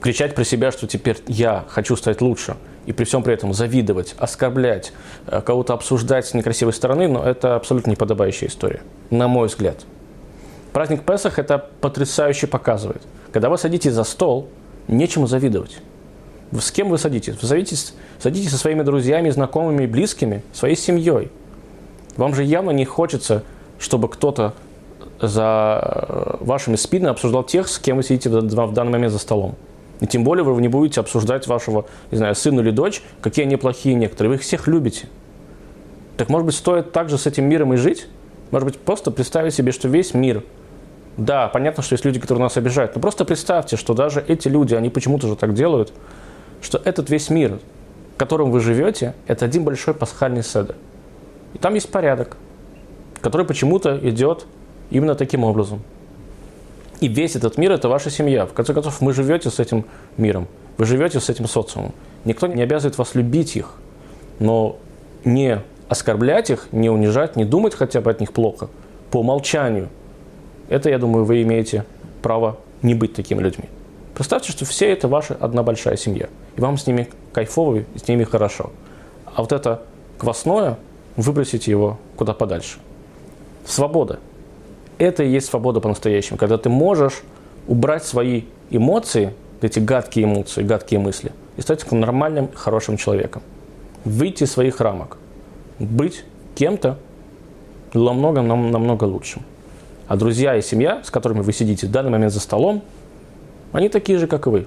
кричать 0.03 0.35
про 0.35 0.45
себя, 0.45 0.71
что 0.71 0.87
теперь 0.87 1.17
я 1.29 1.65
хочу 1.67 1.97
стать 1.97 2.21
лучше, 2.21 2.57
и 2.85 2.93
при 2.93 3.05
всем 3.05 3.23
при 3.23 3.33
этом 3.33 3.55
завидовать, 3.55 4.17
оскорблять, 4.19 4.93
э, 5.29 5.41
кого-то 5.41 5.73
обсуждать 5.73 6.27
с 6.27 6.35
некрасивой 6.35 6.75
стороны, 6.75 7.09
но 7.09 7.25
это 7.25 7.57
абсолютно 7.57 7.93
неподобающая 7.93 8.49
история, 8.49 8.83
на 9.09 9.29
мой 9.29 9.49
взгляд. 9.49 9.87
Праздник 10.75 11.05
Песах 11.05 11.39
это 11.39 11.71
потрясающе 11.81 12.49
показывает. 12.49 13.01
Когда 13.31 13.49
вы 13.49 13.59
садитесь 13.59 13.93
за 13.93 14.03
стол, 14.03 14.49
нечему 14.89 15.29
завидовать. 15.29 15.79
С 16.51 16.73
кем 16.73 16.89
вы 16.89 16.99
садитесь? 16.99 17.41
Вы 17.41 17.47
садитесь, 17.47 17.95
садитесь 18.19 18.51
со 18.51 18.59
своими 18.59 18.83
друзьями, 18.83 19.31
знакомыми, 19.31 19.87
близкими, 19.87 20.43
своей 20.53 20.75
семьей. 20.75 21.31
Вам 22.17 22.35
же 22.35 22.43
явно 22.43 22.73
не 22.73 22.85
хочется, 22.85 23.45
чтобы 23.79 24.09
кто-то 24.09 24.53
за 25.21 25.81
э, 25.81 26.37
вашими 26.41 26.75
спинами 26.75 27.13
обсуждал 27.13 27.45
тех, 27.45 27.69
с 27.69 27.79
кем 27.79 27.99
вы 27.99 28.03
сидите 28.03 28.29
в 28.29 28.73
данный 28.73 28.91
момент 28.91 29.13
за 29.13 29.21
столом. 29.21 29.55
И 30.01 30.09
тем 30.09 30.25
более 30.25 30.43
вы 30.43 30.61
не 30.61 30.67
будете 30.67 31.01
обсуждать 31.01 31.47
вашего, 31.47 31.87
не 32.11 32.19
знаю, 32.19 32.35
сына 32.35 32.61
или 32.63 32.73
дочь, 32.73 33.01
какие 33.21 33.45
они 33.45 33.55
плохие 33.55 33.95
некоторые. 33.95 34.31
Вы 34.31 34.35
их 34.37 34.43
всех 34.43 34.67
любите. 34.67 35.07
Так 36.17 36.29
может 36.31 36.47
быть 36.47 36.57
стоит 36.57 36.91
также 36.91 37.17
с 37.17 37.29
этим 37.29 37.45
миром 37.45 37.75
и 37.75 37.77
жить? 37.77 38.09
Может 38.51 38.67
быть 38.67 38.79
просто 38.81 39.13
представить 39.13 39.55
себе, 39.55 39.71
что 39.71 39.87
весь 39.87 40.15
мир 40.15 40.43
да, 41.17 41.49
понятно, 41.49 41.83
что 41.83 41.95
есть 41.95 42.05
люди, 42.05 42.19
которые 42.19 42.43
нас 42.43 42.57
обижают, 42.57 42.95
но 42.95 43.01
просто 43.01 43.25
представьте, 43.25 43.77
что 43.77 43.95
даже 43.95 44.25
эти 44.27 44.49
люди, 44.49 44.75
они 44.75 44.91
почему-то 44.91 45.29
же 45.29 45.37
так 45.37 45.55
делают, 45.55 45.93
что 46.61 46.81
этот 46.85 47.11
весь 47.11 47.31
мир, 47.31 47.59
в 48.15 48.19
котором 48.19 48.51
вы 48.51 48.61
живете, 48.61 49.15
это 49.27 49.45
один 49.45 49.65
большой 49.65 49.95
пасхальный 49.95 50.43
седер. 50.43 50.75
И 51.53 51.59
там 51.59 51.75
есть 51.75 51.91
порядок, 51.91 52.37
который 53.21 53.47
почему-то 53.47 53.99
идет 54.03 54.47
именно 54.91 55.15
таким 55.15 55.45
образом. 55.45 55.83
И 57.01 57.09
весь 57.09 57.37
этот 57.37 57.59
мир– 57.59 57.73
это 57.73 57.89
ваша 57.89 58.11
семья. 58.11 58.47
В 58.47 58.53
конце 58.53 58.73
концов, 58.73 59.01
вы 59.01 59.13
живете 59.13 59.51
с 59.51 59.61
этим 59.61 59.85
миром, 60.17 60.49
вы 60.79 60.85
живете 60.85 61.21
с 61.21 61.29
этим 61.29 61.47
социумом. 61.47 61.93
Никто 62.25 62.47
не 62.47 62.63
обязывает 62.63 62.99
вас 62.99 63.15
любить 63.15 63.57
их, 63.57 63.75
но 64.39 64.79
не 65.25 65.61
оскорблять 65.89 66.51
их, 66.51 66.69
не 66.73 66.91
унижать, 66.91 67.37
не 67.37 67.45
думать 67.45 67.75
хотя 67.75 68.01
бы 68.01 68.11
от 68.11 68.21
них 68.21 68.33
плохо, 68.33 68.69
по 69.11 69.19
умолчанию. 69.19 69.89
Это, 70.69 70.91
я 70.91 70.99
думаю, 70.99 71.25
вы 71.25 71.43
имеете 71.43 71.85
право 72.23 72.57
не 72.83 72.95
быть 72.95 73.15
такими 73.15 73.41
людьми. 73.41 73.65
Представьте, 74.15 74.53
что 74.53 74.65
все 74.65 74.93
это 74.93 75.09
ваша 75.09 75.35
одна 75.35 75.63
большая 75.63 75.97
семья, 75.97 76.29
и 76.57 76.61
вам 76.61 76.79
с 76.79 76.87
ними 76.87 77.09
кайфово, 77.33 77.79
и 77.79 77.99
с 77.99 78.07
ними 78.07 78.25
хорошо. 78.25 78.71
А 79.35 79.43
вот 79.43 79.53
это 79.53 79.83
квасное, 80.19 80.79
выбросите 81.17 81.71
его 81.71 81.99
куда 82.17 82.33
подальше. 82.33 82.79
Свобода. 83.67 84.21
Это 84.99 85.25
и 85.25 85.29
есть 85.29 85.49
свобода 85.49 85.81
по-настоящему, 85.81 86.39
когда 86.39 86.59
ты 86.59 86.69
можешь 86.69 87.23
убрать 87.67 88.05
свои 88.05 88.43
эмоции, 88.71 89.35
эти 89.61 89.81
гадкие 89.81 90.27
эмоции, 90.27 90.63
гадкие 90.63 91.01
мысли, 91.01 91.33
и 91.57 91.63
стать 91.63 91.91
нормальным, 91.91 92.51
хорошим 92.55 92.97
человеком. 92.97 93.43
Выйти 94.05 94.45
из 94.45 94.53
своих 94.53 94.81
рамок. 94.81 95.17
Быть 95.79 96.25
кем-то 96.55 96.99
намного, 97.95 98.43
намного 98.43 99.05
лучшим. 99.05 99.43
А 100.07 100.17
друзья 100.17 100.57
и 100.57 100.63
семья, 100.63 101.03
с 101.03 101.11
которыми 101.11 101.41
вы 101.41 101.53
сидите 101.53 101.87
в 101.87 101.91
данный 101.91 102.11
момент 102.11 102.33
за 102.33 102.41
столом, 102.41 102.83
они 103.73 103.89
такие 103.89 104.19
же, 104.19 104.27
как 104.27 104.47
и 104.47 104.51
вы. 104.51 104.67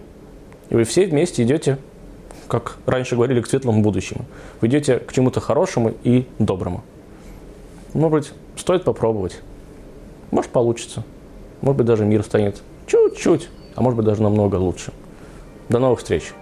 И 0.70 0.76
вы 0.76 0.84
все 0.84 1.06
вместе 1.06 1.44
идете, 1.44 1.78
как 2.48 2.78
раньше 2.86 3.16
говорили, 3.16 3.42
к 3.42 3.48
светлому 3.48 3.82
будущему. 3.82 4.26
Вы 4.62 4.68
идете 4.68 4.98
к 4.98 5.14
чему-то 5.14 5.40
хорошему 5.40 5.94
и 6.04 6.26
доброму. 6.40 6.84
Может 7.94 8.12
быть, 8.12 8.34
стоит 8.56 8.84
попробовать. 8.84 9.40
Может, 10.32 10.52
получится. 10.52 11.04
Может 11.62 11.78
быть, 11.78 11.88
даже 11.88 12.06
мир 12.06 12.24
станет 12.24 12.62
чуть-чуть, 12.86 13.50
а 13.76 13.82
может 13.82 13.98
быть, 13.98 14.06
даже 14.06 14.22
намного 14.22 14.56
лучше. 14.56 14.92
До 15.70 15.80
новых 15.80 16.00
встреч! 16.00 16.34